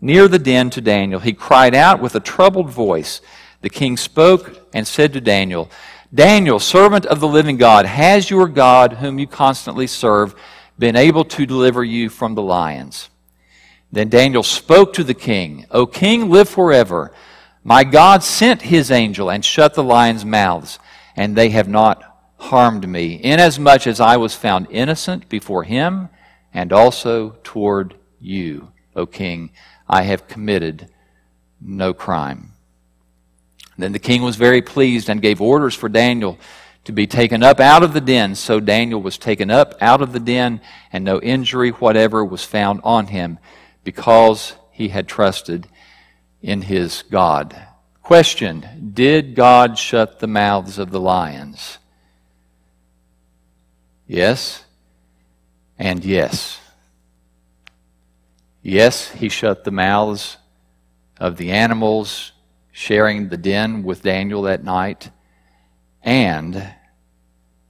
near 0.00 0.28
the 0.28 0.38
den 0.38 0.70
to 0.70 0.80
Daniel, 0.80 1.20
he 1.20 1.34
cried 1.34 1.74
out 1.74 2.00
with 2.00 2.14
a 2.14 2.20
troubled 2.20 2.70
voice. 2.70 3.20
The 3.60 3.68
king 3.68 3.98
spoke 3.98 4.66
and 4.72 4.86
said 4.86 5.12
to 5.12 5.20
Daniel, 5.20 5.70
Daniel, 6.14 6.58
servant 6.58 7.04
of 7.04 7.20
the 7.20 7.28
living 7.28 7.58
God, 7.58 7.84
has 7.84 8.30
your 8.30 8.48
God, 8.48 8.94
whom 8.94 9.18
you 9.18 9.26
constantly 9.26 9.86
serve, 9.86 10.34
been 10.78 10.96
able 10.96 11.24
to 11.24 11.44
deliver 11.44 11.84
you 11.84 12.08
from 12.08 12.34
the 12.34 12.42
lions. 12.42 13.10
Then 13.92 14.08
Daniel 14.08 14.42
spoke 14.42 14.94
to 14.94 15.04
the 15.04 15.14
king, 15.14 15.66
O 15.70 15.86
king, 15.86 16.30
live 16.30 16.48
forever. 16.48 17.12
My 17.62 17.84
God 17.84 18.22
sent 18.22 18.62
his 18.62 18.90
angel 18.90 19.30
and 19.30 19.44
shut 19.44 19.74
the 19.74 19.84
lions' 19.84 20.24
mouths, 20.24 20.78
and 21.14 21.36
they 21.36 21.50
have 21.50 21.68
not 21.68 22.02
harmed 22.38 22.88
me, 22.88 23.20
inasmuch 23.22 23.86
as 23.86 24.00
I 24.00 24.16
was 24.16 24.34
found 24.34 24.66
innocent 24.70 25.28
before 25.28 25.64
him 25.64 26.08
and 26.56 26.72
also 26.72 27.36
toward 27.44 27.94
you, 28.18 28.72
O 28.96 29.04
king. 29.04 29.50
I 29.86 30.02
have 30.02 30.26
committed 30.26 30.88
no 31.60 31.92
crime. 31.92 32.52
Then 33.76 33.92
the 33.92 33.98
king 33.98 34.22
was 34.22 34.36
very 34.36 34.62
pleased 34.62 35.10
and 35.10 35.20
gave 35.20 35.42
orders 35.42 35.74
for 35.74 35.90
Daniel 35.90 36.38
to 36.84 36.92
be 36.92 37.06
taken 37.06 37.42
up 37.42 37.60
out 37.60 37.82
of 37.82 37.92
the 37.92 38.00
den. 38.00 38.34
So 38.34 38.58
Daniel 38.58 39.02
was 39.02 39.18
taken 39.18 39.50
up 39.50 39.74
out 39.82 40.00
of 40.00 40.14
the 40.14 40.18
den, 40.18 40.62
and 40.90 41.04
no 41.04 41.20
injury 41.20 41.70
whatever 41.72 42.24
was 42.24 42.42
found 42.42 42.80
on 42.84 43.08
him 43.08 43.38
because 43.84 44.54
he 44.70 44.88
had 44.88 45.06
trusted 45.06 45.68
in 46.40 46.62
his 46.62 47.02
God. 47.02 47.54
Question 48.02 48.92
Did 48.94 49.34
God 49.34 49.78
shut 49.78 50.20
the 50.20 50.26
mouths 50.26 50.78
of 50.78 50.90
the 50.90 51.00
lions? 51.00 51.76
Yes, 54.06 54.65
and 55.78 56.04
yes. 56.04 56.58
Yes, 58.62 59.10
he 59.10 59.28
shut 59.28 59.64
the 59.64 59.70
mouths 59.70 60.36
of 61.18 61.36
the 61.36 61.52
animals 61.52 62.32
sharing 62.72 63.28
the 63.28 63.36
den 63.36 63.82
with 63.82 64.02
Daniel 64.02 64.42
that 64.42 64.62
night. 64.62 65.10
And 66.02 66.74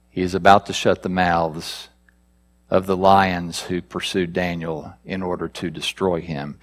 he 0.09 0.21
is 0.21 0.35
about 0.35 0.65
to 0.65 0.73
shut 0.73 1.03
the 1.03 1.09
mouths 1.09 1.89
of 2.69 2.85
the 2.85 2.97
lions 2.97 3.61
who 3.61 3.81
pursued 3.81 4.33
Daniel 4.33 4.93
in 5.05 5.23
order 5.23 5.47
to 5.47 5.69
destroy 5.69 6.19
him. 6.19 6.59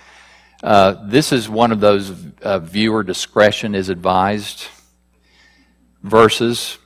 Uh, 0.62 1.07
this 1.07 1.33
is 1.33 1.48
one 1.48 1.72
of 1.72 1.80
those 1.80 2.12
uh, 2.42 2.59
viewer 2.59 3.02
discretion 3.02 3.74
is 3.74 3.88
advised 3.88 4.66
verses. 6.02 6.78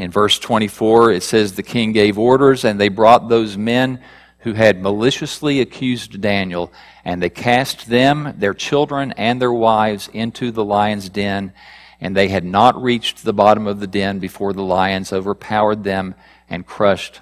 In 0.00 0.10
verse 0.10 0.38
24, 0.38 1.12
it 1.12 1.22
says, 1.22 1.52
The 1.52 1.62
king 1.62 1.92
gave 1.92 2.18
orders, 2.18 2.64
and 2.64 2.80
they 2.80 2.88
brought 2.88 3.28
those 3.28 3.56
men 3.56 4.00
who 4.40 4.54
had 4.54 4.80
maliciously 4.80 5.60
accused 5.60 6.20
Daniel, 6.20 6.72
and 7.04 7.22
they 7.22 7.28
cast 7.28 7.86
them, 7.86 8.34
their 8.38 8.54
children, 8.54 9.12
and 9.18 9.40
their 9.40 9.52
wives 9.52 10.08
into 10.12 10.50
the 10.50 10.64
lion's 10.64 11.10
den 11.10 11.52
and 12.00 12.16
they 12.16 12.28
had 12.28 12.44
not 12.44 12.82
reached 12.82 13.24
the 13.24 13.32
bottom 13.32 13.66
of 13.66 13.78
the 13.78 13.86
den 13.86 14.18
before 14.18 14.52
the 14.52 14.62
lions 14.62 15.12
overpowered 15.12 15.84
them 15.84 16.14
and 16.48 16.66
crushed 16.66 17.20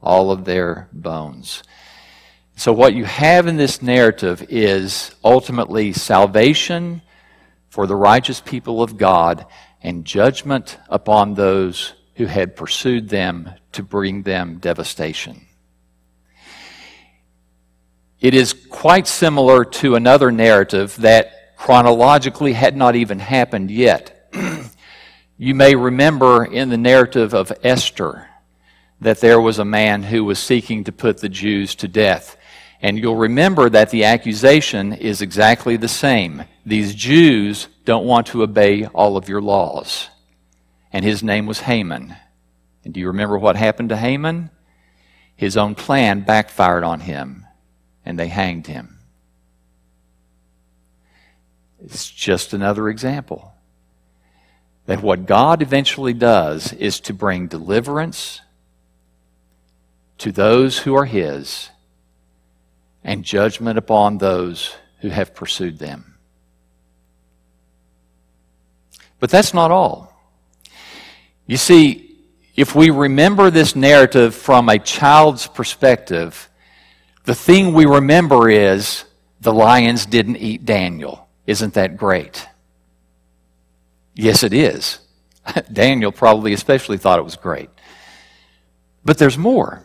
all 0.00 0.30
of 0.30 0.44
their 0.44 0.88
bones. 0.92 1.62
So, 2.56 2.72
what 2.72 2.94
you 2.94 3.04
have 3.04 3.46
in 3.46 3.56
this 3.56 3.82
narrative 3.82 4.46
is 4.48 5.14
ultimately 5.24 5.92
salvation 5.92 7.02
for 7.70 7.86
the 7.86 7.96
righteous 7.96 8.40
people 8.40 8.82
of 8.82 8.96
God 8.96 9.46
and 9.82 10.04
judgment 10.04 10.78
upon 10.88 11.34
those 11.34 11.94
who 12.20 12.26
had 12.26 12.54
pursued 12.54 13.08
them 13.08 13.48
to 13.72 13.82
bring 13.82 14.22
them 14.24 14.58
devastation. 14.58 15.46
It 18.20 18.34
is 18.34 18.52
quite 18.52 19.06
similar 19.06 19.64
to 19.64 19.94
another 19.94 20.30
narrative 20.30 20.94
that 20.96 21.56
chronologically 21.56 22.52
had 22.52 22.76
not 22.76 22.94
even 22.94 23.20
happened 23.20 23.70
yet. 23.70 24.30
you 25.38 25.54
may 25.54 25.74
remember 25.74 26.44
in 26.44 26.68
the 26.68 26.76
narrative 26.76 27.32
of 27.32 27.50
Esther 27.62 28.28
that 29.00 29.20
there 29.20 29.40
was 29.40 29.58
a 29.58 29.64
man 29.64 30.02
who 30.02 30.22
was 30.22 30.38
seeking 30.38 30.84
to 30.84 30.92
put 30.92 31.22
the 31.22 31.28
Jews 31.30 31.74
to 31.76 31.88
death. 31.88 32.36
And 32.82 32.98
you'll 32.98 33.16
remember 33.16 33.70
that 33.70 33.88
the 33.88 34.04
accusation 34.04 34.92
is 34.92 35.22
exactly 35.22 35.78
the 35.78 35.88
same. 35.88 36.44
These 36.66 36.94
Jews 36.94 37.68
don't 37.86 38.04
want 38.04 38.26
to 38.26 38.42
obey 38.42 38.84
all 38.84 39.16
of 39.16 39.26
your 39.26 39.40
laws. 39.40 40.10
And 40.92 41.04
his 41.04 41.22
name 41.22 41.46
was 41.46 41.60
Haman. 41.60 42.16
And 42.84 42.94
do 42.94 43.00
you 43.00 43.08
remember 43.08 43.38
what 43.38 43.56
happened 43.56 43.90
to 43.90 43.96
Haman? 43.96 44.50
His 45.36 45.56
own 45.56 45.74
plan 45.74 46.20
backfired 46.20 46.84
on 46.84 47.00
him, 47.00 47.46
and 48.04 48.18
they 48.18 48.28
hanged 48.28 48.66
him. 48.66 48.98
It's 51.82 52.10
just 52.10 52.52
another 52.52 52.88
example 52.88 53.54
that 54.86 55.02
what 55.02 55.26
God 55.26 55.62
eventually 55.62 56.12
does 56.12 56.72
is 56.72 57.00
to 57.00 57.14
bring 57.14 57.46
deliverance 57.46 58.40
to 60.18 60.32
those 60.32 60.78
who 60.78 60.94
are 60.96 61.04
His 61.04 61.70
and 63.02 63.24
judgment 63.24 63.78
upon 63.78 64.18
those 64.18 64.74
who 65.00 65.08
have 65.08 65.34
pursued 65.34 65.78
them. 65.78 66.18
But 69.18 69.30
that's 69.30 69.54
not 69.54 69.70
all. 69.70 70.09
You 71.50 71.56
see, 71.56 72.16
if 72.54 72.76
we 72.76 72.90
remember 72.90 73.50
this 73.50 73.74
narrative 73.74 74.36
from 74.36 74.68
a 74.68 74.78
child's 74.78 75.48
perspective, 75.48 76.48
the 77.24 77.34
thing 77.34 77.74
we 77.74 77.86
remember 77.86 78.48
is 78.48 79.04
the 79.40 79.52
lions 79.52 80.06
didn't 80.06 80.36
eat 80.36 80.64
Daniel. 80.64 81.26
Isn't 81.48 81.74
that 81.74 81.96
great? 81.96 82.46
Yes, 84.14 84.44
it 84.44 84.52
is. 84.52 85.00
Daniel 85.72 86.12
probably 86.12 86.52
especially 86.52 86.98
thought 86.98 87.18
it 87.18 87.24
was 87.24 87.34
great. 87.34 87.70
But 89.04 89.18
there's 89.18 89.36
more. 89.36 89.82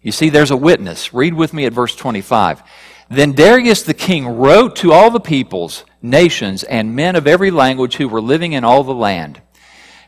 You 0.00 0.10
see, 0.10 0.30
there's 0.30 0.52
a 0.52 0.56
witness. 0.56 1.12
Read 1.12 1.34
with 1.34 1.52
me 1.52 1.66
at 1.66 1.74
verse 1.74 1.94
25. 1.94 2.62
Then 3.10 3.32
Darius 3.32 3.82
the 3.82 3.92
king 3.92 4.26
wrote 4.26 4.76
to 4.76 4.90
all 4.94 5.10
the 5.10 5.20
peoples, 5.20 5.84
nations, 6.00 6.62
and 6.64 6.96
men 6.96 7.14
of 7.14 7.26
every 7.26 7.50
language 7.50 7.96
who 7.96 8.08
were 8.08 8.22
living 8.22 8.54
in 8.54 8.64
all 8.64 8.84
the 8.84 8.94
land 8.94 9.42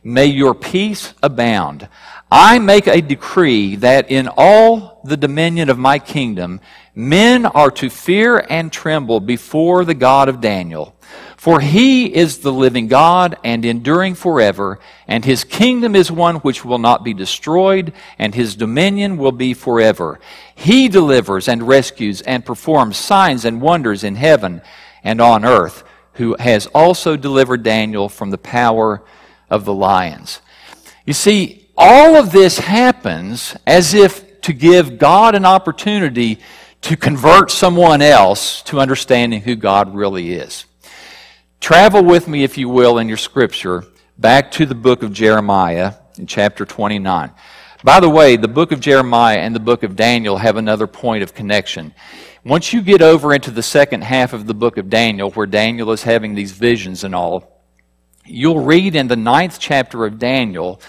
May 0.03 0.27
your 0.27 0.55
peace 0.55 1.15
abound. 1.23 1.89
I 2.31 2.59
make 2.59 2.87
a 2.87 3.01
decree 3.01 3.77
that 3.77 4.11
in 4.11 4.29
all 4.37 5.01
the 5.05 5.17
dominion 5.17 5.71
of 5.71 5.79
my 5.79 5.99
kingdom, 5.99 6.61
men 6.95 7.47
are 7.47 7.71
to 7.73 7.89
fear 7.89 8.45
and 8.51 8.73
tremble 8.73 9.21
before 9.21 9.85
the 9.85 9.95
God 9.95 10.29
of 10.29 10.41
Daniel 10.41 10.97
for 11.47 11.61
he 11.61 12.07
is 12.13 12.39
the 12.39 12.53
living 12.53 12.89
God 12.89 13.37
and 13.45 13.65
enduring 13.65 14.17
forever, 14.17 14.81
and 15.07 15.25
his 15.25 15.45
kingdom 15.45 15.95
is 15.95 16.11
one 16.11 16.37
which 16.37 16.65
will 16.65 16.79
not 16.81 17.05
be 17.05 17.15
destroyed, 17.15 17.93
and 18.19 18.35
his 18.35 18.57
dominion 18.57 19.17
will 19.17 19.31
be 19.31 19.55
forever. 19.55 20.19
He 20.57 20.89
delivers 20.89 21.47
and 21.47 21.69
rescues 21.69 22.21
and 22.23 22.45
performs 22.45 22.97
signs 22.97 23.45
and 23.45 23.61
wonders 23.61 24.03
in 24.03 24.17
heaven 24.17 24.61
and 25.05 25.21
on 25.21 25.45
earth, 25.45 25.85
who 26.15 26.35
has 26.41 26.67
also 26.75 27.17
delivered 27.17 27.63
Daniel 27.63 28.09
from 28.09 28.31
the 28.31 28.39
power 28.39 29.03
of 29.51 29.65
the 29.65 29.75
lions. 29.75 30.41
You 31.05 31.13
see, 31.13 31.69
all 31.77 32.17
of 32.17 32.33
this 32.33 32.59
happens 32.59 33.57
as 33.67 33.95
if 33.95 34.41
to 34.43 34.53
give 34.53 34.99
God 34.99 35.35
an 35.35 35.45
opportunity 35.45 36.41
to 36.83 36.97
convert 36.97 37.51
someone 37.51 38.03
else 38.03 38.63
to 38.63 38.81
understanding 38.81 39.41
who 39.41 39.57
God 39.57 39.95
really 39.95 40.33
is. 40.33 40.67
Travel 41.61 42.05
with 42.05 42.29
me, 42.29 42.45
if 42.45 42.57
you 42.57 42.69
will, 42.69 42.99
in 42.99 43.09
your 43.09 43.17
scripture 43.17 43.85
back 44.19 44.51
to 44.53 44.67
the 44.67 44.75
book 44.75 45.03
of 45.03 45.13
Jeremiah 45.13 45.95
in 46.19 46.27
chapter 46.27 46.65
29. 46.65 47.33
By 47.85 48.01
the 48.01 48.09
way, 48.09 48.37
the 48.37 48.49
book 48.49 48.73
of 48.73 48.81
Jeremiah 48.81 49.39
and 49.39 49.55
the 49.55 49.61
book 49.61 49.83
of 49.83 49.97
Daniel 49.97 50.39
have 50.39 50.57
another 50.57 50.87
point 50.87 51.23
of 51.23 51.35
connection. 51.35 51.95
Once 52.45 52.73
you 52.73 52.83
get 52.83 53.03
over 53.03 53.35
into 53.35 53.51
the 53.51 53.63
second 53.63 54.03
half 54.03 54.33
of 54.33 54.47
the 54.47 54.55
book 54.55 54.79
of 54.79 54.89
Daniel, 54.89 55.31
where 55.33 55.47
Daniel 55.47 55.91
is 55.93 56.03
having 56.03 56.35
these 56.35 56.53
visions 56.53 57.05
and 57.05 57.15
all, 57.15 57.56
you'll 58.27 58.61
read 58.61 58.95
in 58.95 59.09
the 59.09 59.17
ninth 59.17 59.59
chapter 59.59 60.05
of 60.05 60.19
Daniel 60.19 60.81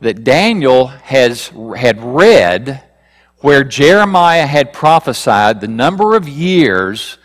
that 0.00 0.24
Daniel 0.24 0.86
has 0.86 1.50
had 1.76 2.02
read 2.02 2.82
where 3.38 3.64
Jeremiah 3.64 4.46
had 4.46 4.72
prophesied 4.72 5.60
the 5.60 5.68
number 5.68 6.16
of 6.16 6.28
years 6.28 7.18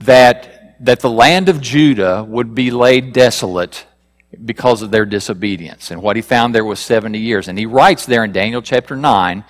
that, 0.00 0.76
that 0.84 1.00
the 1.00 1.10
land 1.10 1.48
of 1.48 1.60
Judah 1.60 2.24
would 2.24 2.54
be 2.54 2.70
laid 2.70 3.12
desolate 3.12 3.86
because 4.44 4.82
of 4.82 4.90
their 4.90 5.04
disobedience. 5.04 5.90
And 5.90 6.02
what 6.02 6.16
he 6.16 6.22
found 6.22 6.54
there 6.54 6.64
was 6.64 6.80
70 6.80 7.18
years. 7.18 7.48
And 7.48 7.58
he 7.58 7.66
writes 7.66 8.06
there 8.06 8.24
in 8.24 8.32
Daniel 8.32 8.62
chapter 8.62 8.96
9 8.96 9.44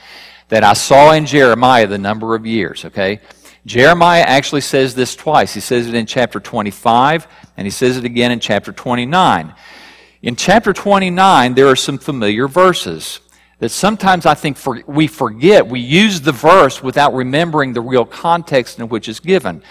that 0.49 0.65
I 0.65 0.73
saw 0.73 1.13
in 1.13 1.27
Jeremiah 1.27 1.87
the 1.87 1.99
number 1.99 2.35
of 2.35 2.45
years, 2.45 2.85
okay? 2.85 3.21
Jeremiah 3.67 4.23
actually 4.23 4.63
says 4.63 4.95
this 4.95 5.15
twice. 5.15 5.53
He 5.53 5.61
says 5.61 5.87
it 5.87 5.95
in 5.95 6.07
chapter 6.07 6.41
25, 6.41 7.27
and 7.57 7.67
he 7.67 7.71
says 7.71 7.97
it 7.97 8.05
again 8.05 8.33
in 8.33 8.41
chapter 8.41 8.73
29. 8.73 9.55
In 10.23 10.37
chapter 10.37 10.73
29, 10.73 11.55
there 11.55 11.69
are 11.69 11.77
some 11.77 11.99
familiar 11.99 12.49
verses 12.49 13.21
that 13.59 13.69
sometimes 13.69 14.27
I 14.27 14.35
think 14.35 14.57
for, 14.57 14.83
we 14.87 15.07
forget. 15.07 15.67
We 15.67 15.81
use 15.81 16.21
the 16.23 16.33
verse 16.33 16.83
without 16.83 17.15
remembering 17.15 17.73
the 17.73 17.81
real 17.81 18.07
context 18.07 18.79
in 18.79 18.89
which 18.89 19.09
it's 19.09 19.21
given. 19.21 19.63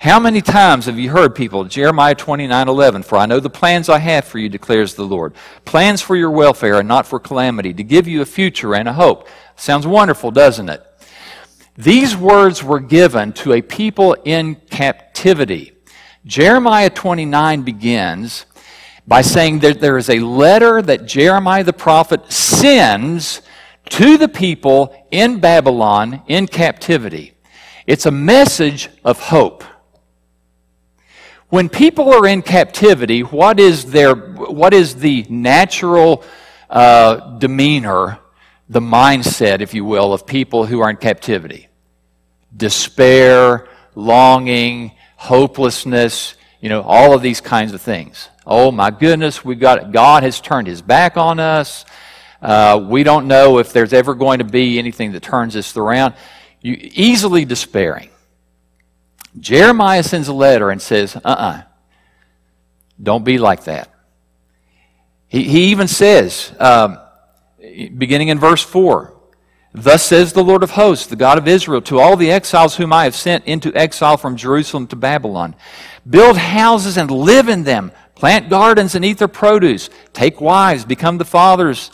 How 0.00 0.18
many 0.18 0.40
times 0.40 0.86
have 0.86 0.98
you 0.98 1.10
heard 1.10 1.34
people, 1.34 1.64
Jeremiah 1.64 2.14
29 2.14 2.68
11, 2.68 3.02
for 3.02 3.18
I 3.18 3.26
know 3.26 3.40
the 3.40 3.50
plans 3.50 3.90
I 3.90 3.98
have 3.98 4.24
for 4.24 4.38
you, 4.38 4.48
declares 4.48 4.94
the 4.94 5.04
Lord. 5.04 5.34
Plans 5.66 6.00
for 6.00 6.16
your 6.16 6.30
welfare 6.30 6.78
and 6.78 6.88
not 6.88 7.06
for 7.06 7.20
calamity, 7.20 7.74
to 7.74 7.82
give 7.82 8.08
you 8.08 8.22
a 8.22 8.26
future 8.26 8.74
and 8.74 8.88
a 8.88 8.94
hope. 8.94 9.28
Sounds 9.56 9.86
wonderful, 9.86 10.30
doesn't 10.30 10.70
it? 10.70 10.82
These 11.76 12.16
words 12.16 12.62
were 12.62 12.80
given 12.80 13.32
to 13.34 13.52
a 13.52 13.62
people 13.62 14.14
in 14.24 14.56
captivity. 14.56 15.72
Jeremiah 16.26 16.90
29 16.90 17.62
begins 17.62 18.46
by 19.06 19.22
saying 19.22 19.60
that 19.60 19.80
there 19.80 19.96
is 19.96 20.10
a 20.10 20.20
letter 20.20 20.82
that 20.82 21.06
Jeremiah 21.06 21.64
the 21.64 21.72
prophet 21.72 22.30
sends 22.30 23.42
to 23.88 24.16
the 24.16 24.28
people 24.28 24.94
in 25.10 25.40
Babylon 25.40 26.22
in 26.28 26.46
captivity. 26.46 27.34
It's 27.86 28.06
a 28.06 28.10
message 28.10 28.88
of 29.04 29.18
hope. 29.18 29.64
When 31.48 31.68
people 31.68 32.14
are 32.14 32.26
in 32.28 32.42
captivity, 32.42 33.22
what 33.22 33.58
is, 33.58 33.86
their, 33.86 34.14
what 34.14 34.72
is 34.72 34.94
the 34.94 35.26
natural 35.28 36.22
uh, 36.68 37.38
demeanor, 37.38 38.19
the 38.70 38.80
mindset, 38.80 39.60
if 39.60 39.74
you 39.74 39.84
will, 39.84 40.12
of 40.12 40.26
people 40.26 40.64
who 40.64 40.80
are 40.80 40.88
in 40.88 40.96
captivity? 40.96 41.68
Despair, 42.56 43.68
longing, 43.96 44.92
hopelessness, 45.16 46.36
you 46.60 46.68
know, 46.68 46.82
all 46.82 47.12
of 47.12 47.20
these 47.20 47.40
kinds 47.40 47.74
of 47.74 47.82
things. 47.82 48.28
Oh 48.46 48.70
my 48.70 48.92
goodness, 48.92 49.44
we 49.44 49.56
got 49.56 49.90
God 49.90 50.22
has 50.22 50.40
turned 50.40 50.68
his 50.68 50.82
back 50.82 51.16
on 51.16 51.40
us. 51.40 51.84
Uh, 52.40 52.86
we 52.88 53.02
don't 53.02 53.26
know 53.26 53.58
if 53.58 53.72
there's 53.72 53.92
ever 53.92 54.14
going 54.14 54.38
to 54.38 54.44
be 54.44 54.78
anything 54.78 55.12
that 55.12 55.22
turns 55.22 55.54
this 55.54 55.76
around. 55.76 56.14
You, 56.62 56.78
easily 56.80 57.44
despairing. 57.44 58.10
Jeremiah 59.38 60.04
sends 60.04 60.28
a 60.28 60.32
letter 60.32 60.70
and 60.70 60.80
says, 60.80 61.16
uh 61.16 61.20
uh-uh, 61.24 61.34
uh, 61.34 61.62
do 63.02 63.12
not 63.12 63.24
be 63.24 63.38
like 63.38 63.64
that. 63.64 63.92
He, 65.26 65.44
he 65.44 65.64
even 65.66 65.88
says, 65.88 66.52
um, 66.58 66.98
beginning 67.60 68.28
in 68.28 68.38
verse 68.38 68.62
4, 68.62 69.16
Thus 69.72 70.02
says 70.02 70.32
the 70.32 70.42
Lord 70.42 70.62
of 70.62 70.72
hosts, 70.72 71.06
the 71.06 71.16
God 71.16 71.38
of 71.38 71.46
Israel, 71.46 71.80
to 71.82 72.00
all 72.00 72.16
the 72.16 72.32
exiles 72.32 72.76
whom 72.76 72.92
I 72.92 73.04
have 73.04 73.14
sent 73.14 73.44
into 73.44 73.74
exile 73.74 74.16
from 74.16 74.36
Jerusalem 74.36 74.86
to 74.88 74.96
Babylon 74.96 75.54
Build 76.08 76.38
houses 76.38 76.96
and 76.96 77.10
live 77.10 77.48
in 77.48 77.64
them, 77.64 77.92
plant 78.14 78.48
gardens 78.48 78.94
and 78.94 79.04
eat 79.04 79.18
their 79.18 79.28
produce, 79.28 79.90
take 80.12 80.40
wives, 80.40 80.84
become 80.84 81.18
the 81.18 81.24
fathers 81.24 81.90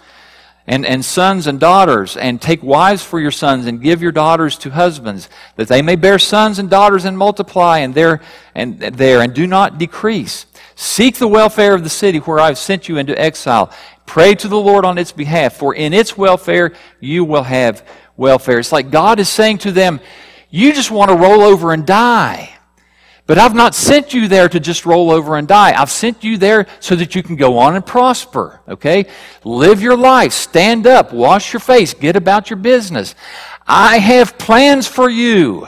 and, 0.67 0.85
and 0.85 1.05
sons 1.05 1.47
and 1.47 1.61
daughters, 1.61 2.17
and 2.17 2.41
take 2.41 2.63
wives 2.63 3.03
for 3.03 3.21
your 3.21 3.31
sons, 3.31 3.67
and 3.67 3.81
give 3.81 4.03
your 4.03 4.13
daughters 4.13 4.59
to 4.59 4.71
husbands, 4.71 5.29
that 5.57 5.69
they 5.69 5.81
may 5.83 5.97
bear 5.97 6.19
sons 6.19 6.59
and 6.59 6.69
daughters 6.69 7.05
and 7.05 7.17
multiply, 7.17 7.79
and 7.79 7.95
there 7.95 8.21
and 8.55 8.81
there, 8.81 9.21
and 9.21 9.33
do 9.33 9.47
not 9.47 9.79
decrease. 9.79 10.47
Seek 10.75 11.17
the 11.17 11.29
welfare 11.29 11.75
of 11.75 11.85
the 11.85 11.91
city 11.91 12.19
where 12.19 12.41
I 12.41 12.49
have 12.49 12.59
sent 12.59 12.89
you 12.89 12.99
into 12.99 13.19
exile. 13.21 13.73
Pray 14.07 14.35
to 14.37 14.49
the 14.49 14.59
Lord 14.59 14.85
on 14.85 14.99
its 14.99 15.13
behalf, 15.13 15.55
for 15.55 15.75
in 15.75 15.93
its 15.93 16.17
welfare 16.17 16.73
you 17.01 17.25
will 17.25 17.43
have 17.43 17.87
welfare. 18.17 18.59
It's 18.59 18.73
like 18.73 18.91
God 18.91 19.21
is 19.21 19.29
saying 19.29 19.59
to 19.59 19.73
them, 19.73 20.01
You 20.49 20.73
just 20.73 20.91
want 20.91 21.11
to 21.11 21.17
roll 21.17 21.43
over 21.43 21.73
and 21.73 21.87
die. 21.87 22.57
But 23.27 23.39
I've 23.39 23.57
not 23.57 23.75
sent 23.75 24.15
you 24.15 24.29
there 24.29 24.49
to 24.49 24.61
just 24.61 24.87
roll 24.87 25.11
over 25.11 25.37
and 25.37 25.49
die. 25.49 25.75
I've 25.77 25.91
sent 25.91 26.23
you 26.23 26.39
there 26.39 26.67
so 26.79 26.95
that 26.95 27.17
you 27.17 27.25
can 27.25 27.35
go 27.35 27.59
on 27.59 27.75
and 27.75 27.85
prosper, 27.85 28.61
okay? 28.69 29.07
Live 29.43 29.83
your 29.83 29.97
life, 29.97 30.33
stand 30.33 30.87
up, 30.87 31.13
wash 31.13 31.53
your 31.53 31.59
face, 31.59 31.93
get 31.93 32.15
about 32.15 32.51
your 32.51 32.57
business. 32.59 33.17
I 33.67 33.99
have 33.99 34.39
plans 34.39 34.87
for 34.87 35.11
you. 35.11 35.67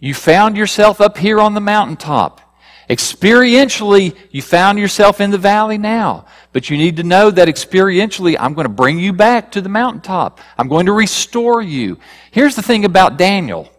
You 0.00 0.12
found 0.12 0.56
yourself 0.56 1.00
up 1.00 1.18
here 1.18 1.40
on 1.40 1.54
the 1.54 1.60
mountaintop. 1.60 2.40
Experientially, 2.88 4.16
you 4.30 4.42
found 4.42 4.78
yourself 4.78 5.20
in 5.20 5.30
the 5.30 5.38
valley 5.38 5.78
now. 5.78 6.26
But 6.52 6.68
you 6.70 6.76
need 6.76 6.98
to 6.98 7.02
know 7.02 7.30
that 7.30 7.48
experientially, 7.48 8.36
I'm 8.38 8.54
going 8.54 8.66
to 8.66 8.72
bring 8.72 8.98
you 8.98 9.12
back 9.12 9.52
to 9.52 9.60
the 9.60 9.68
mountaintop. 9.68 10.40
I'm 10.58 10.68
going 10.68 10.86
to 10.86 10.92
restore 10.92 11.62
you. 11.62 11.98
Here's 12.30 12.56
the 12.56 12.62
thing 12.62 12.84
about 12.84 13.16
Daniel. 13.16 13.70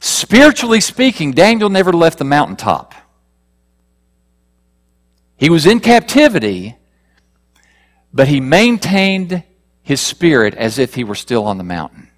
Spiritually 0.00 0.80
speaking, 0.80 1.32
Daniel 1.32 1.70
never 1.70 1.92
left 1.92 2.18
the 2.18 2.24
mountaintop. 2.24 2.94
He 5.36 5.50
was 5.50 5.66
in 5.66 5.80
captivity, 5.80 6.76
but 8.12 8.28
he 8.28 8.40
maintained 8.40 9.44
his 9.82 10.00
spirit 10.00 10.54
as 10.54 10.78
if 10.78 10.94
he 10.94 11.04
were 11.04 11.14
still 11.14 11.44
on 11.44 11.58
the 11.58 11.64
mountain. 11.64 12.10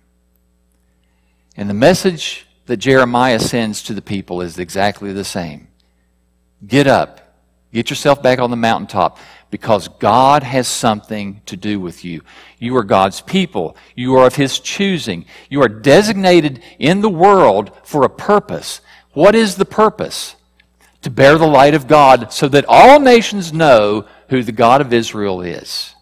And 1.57 1.69
the 1.69 1.75
message 1.75 2.47
that 2.71 2.77
Jeremiah 2.77 3.41
sends 3.41 3.83
to 3.83 3.95
the 3.95 4.01
people 4.01 4.43
is 4.43 4.57
exactly 4.57 5.13
the 5.13 5.25
same. 5.25 5.67
Get 6.65 6.87
up. 6.87 7.35
Get 7.73 7.91
yourself 7.91 8.23
back 8.23 8.39
on 8.39 8.53
the 8.53 8.57
mountaintop 8.57 9.19
because 9.51 9.89
God 9.89 10.45
has 10.45 10.69
something 10.69 11.43
to 11.47 11.57
do 11.57 11.81
with 11.81 12.05
you. 12.05 12.23
You 12.61 12.77
are 12.77 12.85
God's 12.85 13.23
people. 13.23 13.77
You 13.97 14.15
are 14.19 14.27
of 14.29 14.37
His 14.37 14.61
choosing. 14.61 15.25
You 15.49 15.63
are 15.63 15.69
designated 15.69 16.63
in 16.79 17.01
the 17.01 17.09
world 17.09 17.73
for 17.83 18.05
a 18.05 18.09
purpose. 18.09 18.83
What 19.15 19.35
is 19.35 19.57
the 19.57 19.65
purpose? 19.65 20.37
To 21.03 21.11
bear 21.11 21.39
the 21.39 21.49
light 21.49 21.75
of 21.75 21.89
God 21.89 22.33
so 22.33 22.47
that 22.47 22.67
all 22.69 23.01
nations 23.01 23.53
know 23.53 24.07
who 24.29 24.45
the 24.45 24.53
God 24.53 24.81
of 24.81 24.93
Israel 24.93 25.41
is. 25.41 25.93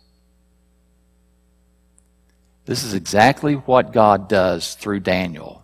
This 2.67 2.85
is 2.85 2.93
exactly 2.93 3.55
what 3.55 3.95
God 3.95 4.29
does 4.29 4.75
through 4.75 5.01
Daniel 5.01 5.58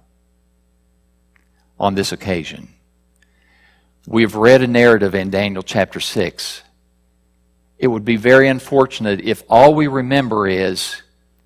on 1.78 1.94
this 1.94 2.12
occasion. 2.12 2.68
We 4.06 4.22
have 4.22 4.34
read 4.34 4.62
a 4.62 4.66
narrative 4.66 5.14
in 5.14 5.30
Daniel 5.30 5.62
chapter 5.62 6.00
6 6.00 6.62
it 7.84 7.88
would 7.88 8.04
be 8.04 8.16
very 8.16 8.48
unfortunate 8.48 9.20
if 9.20 9.42
all 9.48 9.74
we 9.74 9.88
remember 9.88 10.46
is 10.46 11.02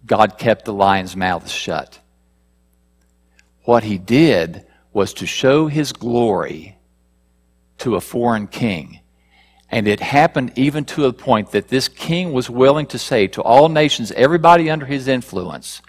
God 0.07 0.39
kept 0.39 0.65
the 0.65 0.73
lion's 0.73 1.17
mouth 1.17 1.49
shut. 1.51 1.99
What 3.65 3.83
he 3.83 3.99
did 3.99 4.65
was 4.93 5.15
to 5.15 5.27
show 5.27 5.67
his 5.67 5.93
glory 5.93 6.79
to 7.79 7.97
a 7.97 8.01
foreign 8.01 8.47
king. 8.47 9.01
And 9.71 9.89
it 9.89 10.01
happened 10.01 10.53
even 10.57 10.85
to 10.87 11.07
a 11.07 11.13
point 11.13 11.51
that 11.51 11.69
this 11.69 11.89
king 11.89 12.33
was 12.33 12.49
willing 12.49 12.87
to 12.87 12.99
say 12.99 13.27
to 13.29 13.43
all 13.43 13.69
nations, 13.69 14.13
everybody 14.13 14.71
under 14.71 14.87
his 14.87 15.09
influence, 15.09 15.83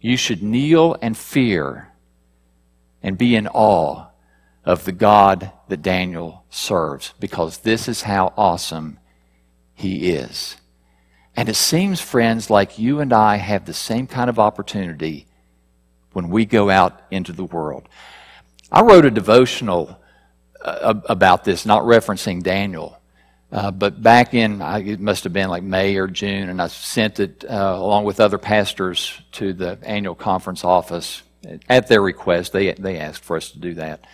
you 0.00 0.16
should 0.16 0.42
kneel 0.42 0.96
and 1.00 1.16
fear 1.16 1.91
and 3.02 3.18
be 3.18 3.34
in 3.36 3.48
awe 3.48 4.06
of 4.64 4.84
the 4.84 4.92
God 4.92 5.50
that 5.68 5.82
Daniel 5.82 6.44
serves, 6.50 7.14
because 7.18 7.58
this 7.58 7.88
is 7.88 8.02
how 8.02 8.32
awesome 8.36 8.98
he 9.74 10.10
is. 10.10 10.56
And 11.34 11.48
it 11.48 11.56
seems, 11.56 12.00
friends, 12.00 12.50
like 12.50 12.78
you 12.78 13.00
and 13.00 13.12
I 13.12 13.36
have 13.36 13.64
the 13.64 13.74
same 13.74 14.06
kind 14.06 14.30
of 14.30 14.38
opportunity 14.38 15.26
when 16.12 16.28
we 16.28 16.44
go 16.44 16.70
out 16.70 17.00
into 17.10 17.32
the 17.32 17.44
world. 17.44 17.88
I 18.70 18.82
wrote 18.82 19.04
a 19.04 19.10
devotional 19.10 19.98
uh, 20.60 20.94
about 21.08 21.44
this, 21.44 21.66
not 21.66 21.82
referencing 21.82 22.42
Daniel, 22.42 22.98
Uh, 23.52 23.70
but 23.70 24.00
back 24.00 24.32
in, 24.32 24.62
it 24.62 24.98
must 25.00 25.24
have 25.24 25.32
been 25.34 25.50
like 25.50 25.62
May 25.62 25.96
or 25.96 26.08
June, 26.08 26.48
and 26.48 26.58
I 26.62 26.68
sent 26.68 27.20
it 27.20 27.44
uh, 27.44 27.74
along 27.76 28.06
with 28.06 28.18
other 28.18 28.38
pastors 28.38 29.20
to 29.32 29.52
the 29.52 29.76
annual 29.82 30.14
conference 30.14 30.64
office 30.64 31.22
at 31.68 31.88
their 31.88 32.02
request. 32.02 32.52
They, 32.52 32.72
they 32.72 32.98
asked 32.98 33.24
for 33.24 33.36
us 33.36 33.50
to 33.50 33.58
do 33.58 33.74
that. 33.74 34.04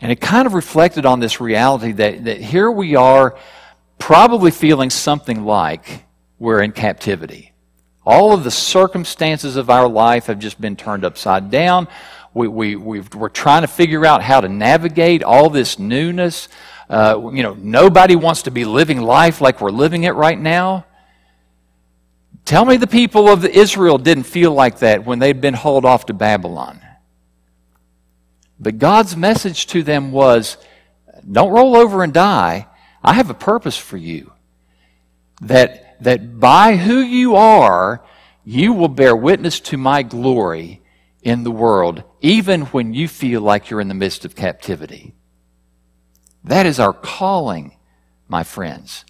And 0.00 0.12
it 0.12 0.20
kind 0.20 0.46
of 0.46 0.54
reflected 0.54 1.06
on 1.06 1.20
this 1.20 1.40
reality 1.40 1.92
that, 1.92 2.24
that 2.24 2.40
here 2.40 2.70
we 2.70 2.96
are, 2.96 3.38
probably 3.98 4.50
feeling 4.50 4.90
something 4.90 5.44
like 5.44 6.04
we're 6.38 6.60
in 6.60 6.72
captivity. 6.72 7.52
All 8.04 8.32
of 8.32 8.44
the 8.44 8.50
circumstances 8.50 9.56
of 9.56 9.70
our 9.70 9.88
life 9.88 10.26
have 10.26 10.38
just 10.38 10.60
been 10.60 10.76
turned 10.76 11.04
upside 11.04 11.50
down. 11.50 11.88
We, 12.34 12.46
we, 12.46 12.76
we 12.76 13.02
are 13.18 13.28
trying 13.30 13.62
to 13.62 13.68
figure 13.68 14.04
out 14.04 14.22
how 14.22 14.42
to 14.42 14.48
navigate 14.48 15.22
all 15.22 15.48
this 15.48 15.78
newness. 15.78 16.48
Uh, 16.88 17.30
you 17.32 17.42
know, 17.42 17.54
nobody 17.54 18.14
wants 18.14 18.42
to 18.42 18.50
be 18.50 18.64
living 18.64 19.00
life 19.00 19.40
like 19.40 19.60
we're 19.60 19.70
living 19.70 20.04
it 20.04 20.12
right 20.12 20.38
now. 20.38 20.84
Tell 22.46 22.64
me 22.64 22.76
the 22.76 22.86
people 22.86 23.28
of 23.28 23.44
Israel 23.44 23.98
didn't 23.98 24.22
feel 24.22 24.52
like 24.52 24.78
that 24.78 25.04
when 25.04 25.18
they'd 25.18 25.40
been 25.40 25.52
hauled 25.52 25.84
off 25.84 26.06
to 26.06 26.14
Babylon. 26.14 26.80
But 28.58 28.78
God's 28.78 29.16
message 29.16 29.66
to 29.68 29.82
them 29.82 30.12
was 30.12 30.56
don't 31.30 31.52
roll 31.52 31.76
over 31.76 32.04
and 32.04 32.12
die. 32.12 32.68
I 33.02 33.14
have 33.14 33.30
a 33.30 33.34
purpose 33.34 33.76
for 33.76 33.96
you. 33.96 34.32
That, 35.40 36.02
that 36.04 36.38
by 36.38 36.76
who 36.76 37.00
you 37.00 37.34
are, 37.34 38.04
you 38.44 38.72
will 38.72 38.88
bear 38.88 39.16
witness 39.16 39.58
to 39.60 39.76
my 39.76 40.04
glory 40.04 40.82
in 41.22 41.42
the 41.42 41.50
world, 41.50 42.04
even 42.20 42.62
when 42.66 42.94
you 42.94 43.08
feel 43.08 43.40
like 43.40 43.70
you're 43.70 43.80
in 43.80 43.88
the 43.88 43.94
midst 43.94 44.24
of 44.24 44.36
captivity. 44.36 45.16
That 46.44 46.64
is 46.64 46.78
our 46.78 46.92
calling, 46.92 47.76
my 48.28 48.44
friends. 48.44 49.04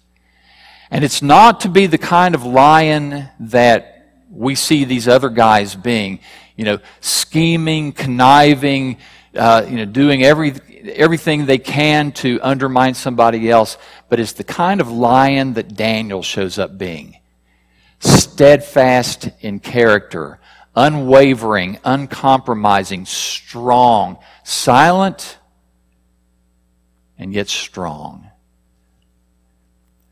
And 0.89 1.03
it's 1.03 1.21
not 1.21 1.61
to 1.61 1.69
be 1.69 1.85
the 1.87 1.97
kind 1.97 2.35
of 2.35 2.43
lion 2.43 3.29
that 3.39 4.23
we 4.31 4.55
see 4.55 4.85
these 4.85 5.07
other 5.07 5.29
guys 5.29 5.75
being, 5.75 6.19
you 6.55 6.65
know, 6.65 6.79
scheming, 7.01 7.91
conniving, 7.91 8.97
uh, 9.35 9.65
you 9.67 9.77
know, 9.77 9.85
doing 9.85 10.23
every, 10.23 10.53
everything 10.93 11.45
they 11.45 11.57
can 11.57 12.11
to 12.11 12.39
undermine 12.41 12.93
somebody 12.93 13.49
else, 13.49 13.77
but 14.09 14.19
it's 14.19 14.33
the 14.33 14.43
kind 14.43 14.81
of 14.81 14.89
lion 14.89 15.53
that 15.53 15.75
Daniel 15.75 16.21
shows 16.21 16.57
up 16.57 16.77
being. 16.77 17.17
Steadfast 17.99 19.29
in 19.41 19.59
character, 19.59 20.39
unwavering, 20.75 21.79
uncompromising, 21.83 23.05
strong, 23.05 24.17
silent, 24.43 25.37
and 27.17 27.33
yet 27.33 27.49
strong. 27.49 28.26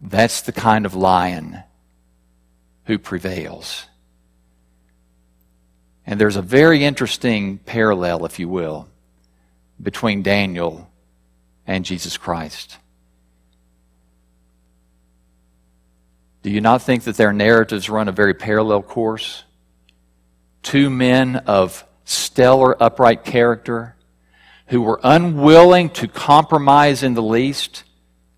That's 0.07 0.41
the 0.41 0.51
kind 0.51 0.85
of 0.85 0.93
lion 0.93 1.63
who 2.85 2.99
prevails. 2.99 3.85
And 6.05 6.21
there's 6.21 6.35
a 6.35 6.43
very 6.43 6.83
interesting 6.83 7.57
parallel, 7.57 8.25
if 8.25 8.37
you 8.37 8.47
will, 8.47 8.87
between 9.81 10.21
Daniel 10.21 10.89
and 11.65 11.83
Jesus 11.83 12.17
Christ. 12.17 12.77
Do 16.43 16.51
you 16.51 16.61
not 16.61 16.83
think 16.83 17.05
that 17.05 17.17
their 17.17 17.33
narratives 17.33 17.89
run 17.89 18.07
a 18.07 18.11
very 18.11 18.35
parallel 18.35 18.83
course? 18.83 19.43
Two 20.61 20.91
men 20.91 21.37
of 21.47 21.83
stellar, 22.03 22.81
upright 22.81 23.23
character 23.23 23.95
who 24.67 24.83
were 24.83 24.99
unwilling 25.03 25.89
to 25.89 26.07
compromise 26.07 27.01
in 27.01 27.15
the 27.15 27.23
least 27.23 27.83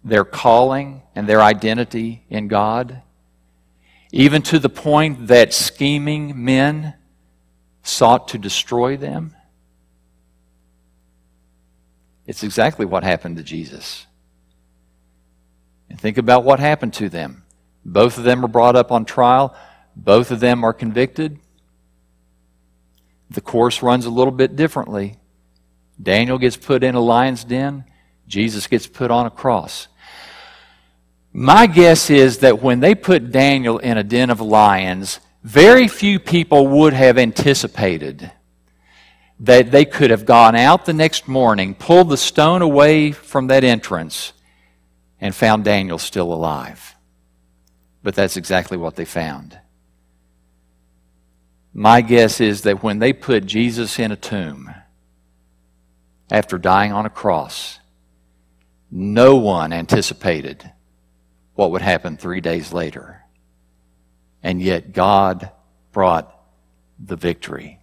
their 0.04 0.26
calling 0.26 1.02
and 1.16 1.28
their 1.28 1.42
identity 1.42 2.24
in 2.30 2.48
God, 2.48 3.02
even 4.12 4.42
to 4.44 4.60
the 4.60 4.70
point 4.70 5.28
that 5.28 5.54
scheming 5.54 6.44
men 6.44 6.96
sought 7.84 8.30
to 8.30 8.38
destroy 8.38 8.98
them. 8.98 9.36
It's 12.26 12.44
exactly 12.44 12.86
what 12.86 13.04
happened 13.04 13.38
to 13.38 13.44
Jesus. 13.44 14.06
And 15.90 16.00
think 16.00 16.18
about 16.18 16.44
what 16.44 16.60
happened 16.60 16.94
to 16.96 17.10
them. 17.10 17.44
Both 17.86 18.18
of 18.18 18.26
them 18.26 18.44
are 18.44 18.50
brought 18.50 18.76
up 18.76 18.92
on 18.92 19.06
trial, 19.06 19.56
both 19.96 20.32
of 20.32 20.40
them 20.40 20.64
are 20.64 20.74
convicted. 20.74 21.40
The 23.30 23.42
course 23.42 23.82
runs 23.82 24.06
a 24.06 24.10
little 24.10 24.32
bit 24.32 24.56
differently. 24.56 25.18
Daniel 26.02 26.38
gets 26.38 26.56
put 26.56 26.84
in 26.84 26.96
a 26.96 27.00
lion's 27.00 27.44
den, 27.44 27.86
Jesus 28.28 28.68
gets 28.68 28.88
put 28.88 29.12
on 29.12 29.26
a 29.26 29.32
cross. 29.32 29.88
My 31.34 31.68
guess 31.68 32.10
is 32.10 32.40
that 32.40 32.62
when 32.62 32.80
they 32.80 32.96
put 32.96 33.32
Daniel 33.32 33.78
in 33.78 33.98
a 33.98 34.04
den 34.04 34.30
of 34.30 34.42
lions, 34.42 35.20
very 35.44 35.88
few 35.88 36.20
people 36.20 36.68
would 36.68 36.94
have 36.94 37.18
anticipated 37.18 38.32
that 39.40 39.72
they 39.72 39.86
could 39.86 40.10
have 40.10 40.26
gone 40.26 40.56
out 40.56 40.86
the 40.86 40.94
next 40.94 41.28
morning, 41.28 41.76
pulled 41.76 42.10
the 42.10 42.18
stone 42.18 42.62
away 42.62 43.12
from 43.12 43.48
that 43.48 43.64
entrance, 43.64 44.34
and 45.22 45.34
found 45.34 45.64
Daniel 45.64 46.00
still 46.00 46.34
alive. 46.34 46.96
But 48.02 48.16
that's 48.16 48.38
exactly 48.38 48.78
what 48.78 48.96
they 48.96 49.06
found. 49.06 49.60
My 51.74 52.02
guess 52.02 52.42
is 52.42 52.64
that 52.64 52.82
when 52.82 52.98
they 52.98 53.14
put 53.14 53.46
Jesus 53.46 54.00
in 54.00 54.12
a 54.12 54.16
tomb, 54.16 54.74
after 56.30 56.58
dying 56.58 56.92
on 56.92 57.06
a 57.06 57.10
cross. 57.10 57.80
No 58.92 59.36
one 59.36 59.74
anticipated 59.74 60.72
what 61.56 61.72
would 61.72 61.82
happen 61.82 62.18
three 62.18 62.42
days 62.42 62.72
later. 62.72 63.24
And 64.44 64.62
yet 64.62 64.94
God 64.94 65.52
brought 65.92 66.34
the 67.00 67.16
victory. 67.16 67.80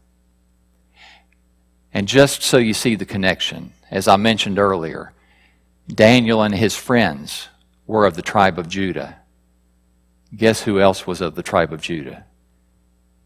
And 1.93 2.09
just 2.09 2.43
so 2.43 2.59
you 2.59 2.75
see 2.75 2.95
the 2.97 3.05
connection, 3.05 3.73
as 3.91 4.09
I 4.09 4.17
mentioned 4.17 4.59
earlier, 4.59 5.13
Daniel 5.89 6.43
and 6.43 6.55
his 6.55 6.75
friends 6.75 7.49
were 7.87 8.07
of 8.07 8.17
the 8.17 8.23
tribe 8.23 8.59
of 8.59 8.69
Judah. 8.69 9.17
Guess 10.35 10.63
who 10.63 10.81
else 10.81 11.07
was 11.07 11.21
of 11.21 11.35
the 11.35 11.43
tribe 11.43 11.73
of 11.73 11.81
Judah? 11.81 12.25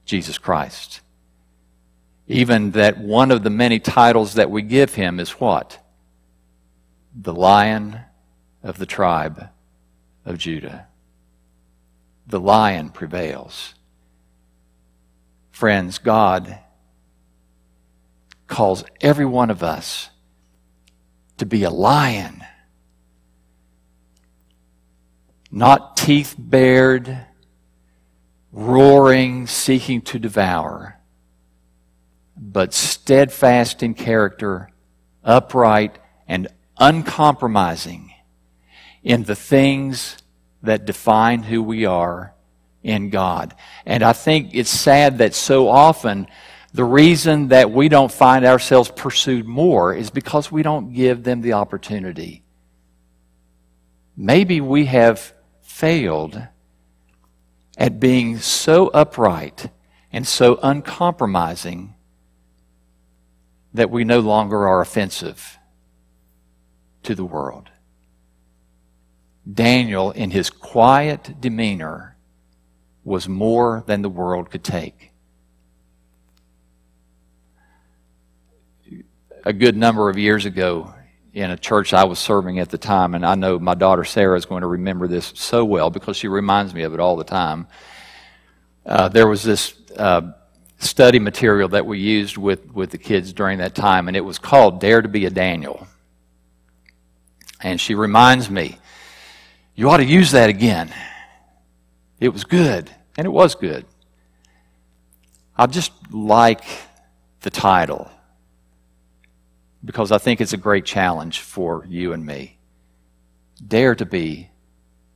Jesus 0.04 0.36
Christ. 0.36 1.00
Even 2.26 2.72
that 2.72 2.98
one 2.98 3.30
of 3.30 3.42
the 3.42 3.50
many 3.50 3.78
titles 3.78 4.34
that 4.34 4.50
we 4.50 4.60
give 4.62 4.94
him 4.94 5.20
is 5.20 5.30
what? 5.32 5.78
The 7.20 7.35
Lion 7.35 8.00
of 8.62 8.78
the 8.78 8.87
tribe 8.87 9.48
of 10.24 10.38
Judah. 10.38 10.87
The 12.26 12.38
lion 12.38 12.90
prevails. 12.90 13.74
Friends, 15.50 15.98
God 15.98 16.59
calls 18.46 18.85
every 19.00 19.24
one 19.24 19.50
of 19.50 19.62
us 19.62 20.11
to 21.38 21.46
be 21.46 21.64
a 21.64 21.70
lion, 21.70 22.44
not 25.50 25.96
teeth 25.96 26.35
bared, 26.38 27.26
roaring, 28.52 29.46
seeking 29.46 30.02
to 30.02 30.18
devour 30.18 30.98
but 32.40 32.72
steadfast 32.72 33.83
in 33.83 33.94
character, 33.94 34.70
upright, 35.24 35.98
and 36.26 36.48
uncompromising 36.78 38.12
in 39.02 39.24
the 39.24 39.34
things 39.34 40.16
that 40.62 40.84
define 40.84 41.42
who 41.42 41.62
we 41.62 41.84
are 41.84 42.34
in 42.82 43.10
God. 43.10 43.54
And 43.86 44.02
I 44.02 44.12
think 44.12 44.50
it's 44.54 44.70
sad 44.70 45.18
that 45.18 45.34
so 45.34 45.68
often 45.68 46.26
the 46.72 46.84
reason 46.84 47.48
that 47.48 47.70
we 47.70 47.88
don't 47.88 48.12
find 48.12 48.44
ourselves 48.44 48.90
pursued 48.90 49.46
more 49.46 49.94
is 49.94 50.10
because 50.10 50.52
we 50.52 50.62
don't 50.62 50.92
give 50.92 51.24
them 51.24 51.40
the 51.40 51.54
opportunity. 51.54 52.42
Maybe 54.16 54.60
we 54.60 54.87
have 54.87 55.33
failed 55.62 56.42
at 57.76 58.00
being 58.00 58.38
so 58.38 58.88
upright 58.88 59.70
and 60.12 60.26
so 60.26 60.58
uncompromising 60.62 61.94
that 63.74 63.90
we 63.90 64.04
no 64.04 64.20
longer 64.20 64.66
are 64.66 64.81
offensive 64.81 65.58
to 67.05 67.15
the 67.15 67.25
world. 67.25 67.71
Daniel, 69.53 70.11
in 70.11 70.31
his 70.31 70.51
quiet 70.51 71.40
demeanor, 71.40 72.17
was 73.05 73.29
more 73.29 73.83
than 73.87 74.03
the 74.03 74.09
world 74.09 74.51
could 74.51 74.63
take. 74.63 75.13
A 79.44 79.53
good 79.53 79.77
number 79.77 80.11
of 80.11 80.19
years 80.19 80.44
ago, 80.44 80.92
in 81.33 81.51
a 81.51 81.57
church 81.57 81.94
I 81.94 82.05
was 82.05 82.19
serving 82.19 82.59
at 82.59 82.69
the 82.69 82.79
time, 82.79 83.15
and 83.15 83.25
I 83.25 83.35
know 83.35 83.59
my 83.59 83.75
daughter 83.75 84.05
Sarah 84.05 84.37
is 84.37 84.44
going 84.44 84.63
to 84.63 84.67
remember 84.67 85.09
this 85.09 85.33
so 85.37 85.65
well 85.65 85.88
because 85.88 86.17
she 86.17 86.29
reminds 86.29 86.75
me 86.75 86.83
of 86.83 86.92
it 86.92 87.01
all 87.01 87.17
the 87.17 87.25
time. 87.25 87.69
Uh, 88.85 89.09
there 89.09 89.29
was 89.29 89.42
this 89.42 89.75
uh, 89.96 90.33
study 90.79 91.19
material 91.19 91.69
that 91.71 91.87
we 91.87 91.99
used 91.99 92.37
with, 92.37 92.73
with 92.73 92.90
the 92.90 92.99
kids 92.99 93.33
during 93.33 93.59
that 93.59 93.75
time, 93.75 94.09
and 94.09 94.17
it 94.17 94.21
was 94.21 94.38
called 94.38 94.81
Dare 94.81 95.01
to 95.01 95.09
be 95.09 95.27
a 95.27 95.31
Daniel. 95.31 95.87
And 97.61 97.81
she 97.81 97.94
reminds 97.94 98.50
me, 98.50 98.79
You 99.75 99.90
ought 99.90 99.98
to 99.98 100.04
use 100.04 100.31
that 100.33 100.48
again. 100.48 100.92
It 102.21 102.31
was 102.31 102.44
good, 102.44 102.90
and 103.17 103.27
it 103.27 103.31
was 103.31 103.54
good. 103.54 103.87
I 105.56 105.67
just 105.67 105.92
like 106.13 106.65
the 107.40 107.50
title 107.50 108.11
because 109.85 110.13
I 110.13 110.19
think 110.19 110.40
it's 110.40 110.52
a 110.52 110.59
great 110.59 110.85
challenge 110.85 111.40
for 111.40 111.85
you 111.88 112.13
and 112.13 112.25
me. 112.25 112.59
Dare 113.67 113.94
to 113.94 114.06
be 114.06 114.50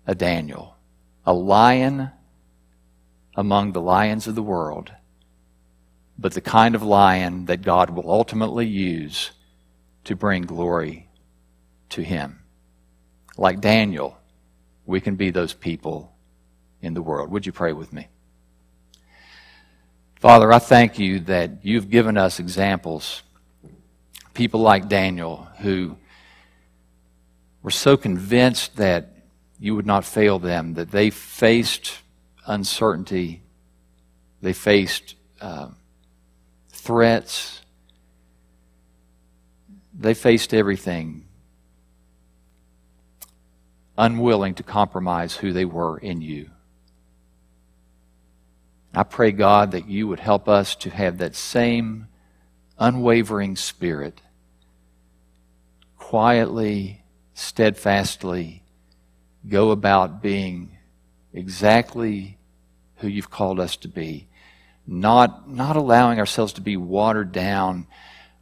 a 0.07 0.15
Daniel, 0.15 0.77
a 1.25 1.33
lion 1.33 2.11
among 3.37 3.73
the 3.73 3.81
lions 3.81 4.27
of 4.27 4.35
the 4.35 4.43
world, 4.43 4.93
but 6.19 6.33
the 6.35 6.41
kind 6.41 6.75
of 6.75 6.83
lion 6.83 7.47
that 7.47 7.63
God 7.63 7.91
will 7.91 8.11
ultimately 8.11 8.67
use 8.67 9.31
to 10.05 10.17
bring 10.17 10.43
glory 10.43 11.09
to 11.93 12.03
Him. 12.03 12.41
Like 13.37 13.61
Daniel, 13.61 14.19
we 14.85 15.01
can 15.01 15.17
be 15.17 15.31
those 15.31 15.55
people 15.55 16.13
in 16.81 16.95
the 16.95 17.03
world. 17.03 17.31
Would 17.31 17.47
you 17.47 17.53
pray 17.53 17.73
with 17.73 17.93
me? 17.93 18.09
Father, 20.17 20.53
I 20.53 20.59
thank 20.59 20.99
you 20.99 21.21
that 21.21 21.65
you've 21.65 21.91
given 21.91 22.17
us 22.17 22.39
examples, 22.39 23.23
people 24.35 24.61
like 24.61 24.89
Daniel, 24.89 25.49
who 25.59 25.97
were 27.63 27.71
so 27.71 27.97
convinced 27.97 28.77
that 28.77 29.17
you 29.59 29.75
would 29.75 29.87
not 29.87 30.05
fail 30.05 30.39
them, 30.39 30.75
that 30.75 30.91
they 30.91 31.11
faced 31.11 31.99
uncertainty, 32.47 33.43
they 34.41 34.53
faced 34.53 35.17
uh, 35.41 35.69
threats, 36.71 37.61
they 39.93 40.15
faced 40.15 40.55
everything, 40.55 41.25
unwilling 43.97 44.55
to 44.55 44.63
compromise 44.63 45.37
who 45.37 45.53
they 45.53 45.65
were 45.65 45.99
in 45.99 46.21
you. 46.21 46.51
I 48.95 49.05
pray, 49.05 49.33
God, 49.33 49.73
that 49.73 49.89
you 49.89 50.07
would 50.09 50.21
help 50.21 50.49
us 50.49 50.75
to 50.77 50.91
have 50.91 51.19
that 51.19 51.35
same 51.35 52.09
unwavering 52.79 53.57
spirit, 53.57 54.21
quietly, 55.97 57.03
steadfastly 57.35 58.63
go 59.49 59.71
about 59.71 60.23
being 60.23 60.77
exactly 61.33 62.39
who 62.97 63.09
you've 63.09 63.31
called 63.31 63.59
us 63.59 63.77
to 63.77 63.89
be, 63.89 64.29
not, 64.87 65.49
not 65.49 65.77
allowing 65.77 66.19
ourselves 66.19 66.53
to 66.53 66.61
be 66.61 66.77
watered 66.77 67.33
down 67.33 67.87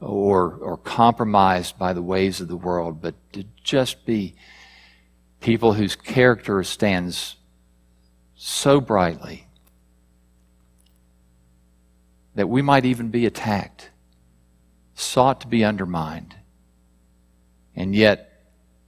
or, 0.00 0.54
or 0.54 0.76
compromised 0.76 1.78
by 1.78 1.92
the 1.92 2.02
ways 2.02 2.40
of 2.40 2.48
the 2.48 2.56
world, 2.56 3.00
but 3.00 3.14
to 3.32 3.44
just 3.62 4.04
be 4.04 4.34
people 5.40 5.72
whose 5.72 5.96
character 5.96 6.62
stands 6.62 7.36
so 8.36 8.80
brightly 8.80 9.46
that 12.34 12.48
we 12.48 12.62
might 12.62 12.84
even 12.84 13.08
be 13.08 13.26
attacked, 13.26 13.90
sought 14.94 15.40
to 15.40 15.46
be 15.46 15.64
undermined, 15.64 16.36
and 17.74 17.94
yet 17.94 18.26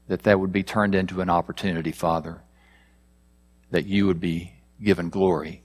that 0.08 0.22
that 0.22 0.38
would 0.38 0.52
be 0.52 0.62
turned 0.62 0.94
into 0.94 1.20
an 1.20 1.30
opportunity, 1.30 1.92
Father, 1.92 2.40
that 3.70 3.86
you 3.86 4.06
would 4.06 4.20
be 4.20 4.52
given 4.82 5.08
glory 5.08 5.62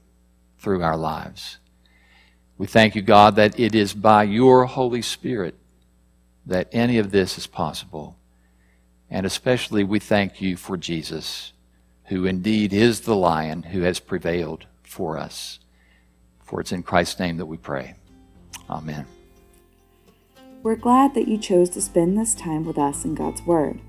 through 0.60 0.82
our 0.82 0.98
lives. 0.98 1.58
We 2.58 2.66
thank 2.66 2.96
you, 2.96 3.02
God, 3.02 3.36
that 3.36 3.60
it 3.60 3.76
is 3.76 3.94
by 3.94 4.24
your 4.24 4.66
Holy 4.66 5.02
Spirit 5.02 5.56
that 6.46 6.70
any 6.72 6.98
of 6.98 7.12
this 7.12 7.38
is 7.38 7.46
possible. 7.46 8.18
And 9.10 9.26
especially 9.26 9.84
we 9.84 10.00
thank 10.00 10.42
you 10.42 10.58
for 10.58 10.78
Jesus, 10.78 11.54
who 12.06 12.26
indeed 12.26 12.74
is 12.74 13.02
the 13.02 13.16
lion 13.16 13.64
who 13.64 13.82
has 13.82 14.00
prevailed 14.00 14.66
for 14.84 15.18
us. 15.18 15.60
For 16.44 16.62
it's 16.62 16.72
in 16.72 16.84
Christ's 16.84 17.20
name 17.20 17.38
that 17.38 17.46
we 17.46 17.58
pray. 17.58 17.96
Amen. 18.70 19.06
We're 20.64 20.76
glad 20.76 21.14
that 21.14 21.28
you 21.28 21.38
chose 21.38 21.70
to 21.72 21.82
spend 21.82 22.18
this 22.18 22.36
time 22.36 22.66
with 22.66 22.78
us 22.78 23.06
in 23.06 23.16
God's 23.16 23.42
Word. 23.44 23.80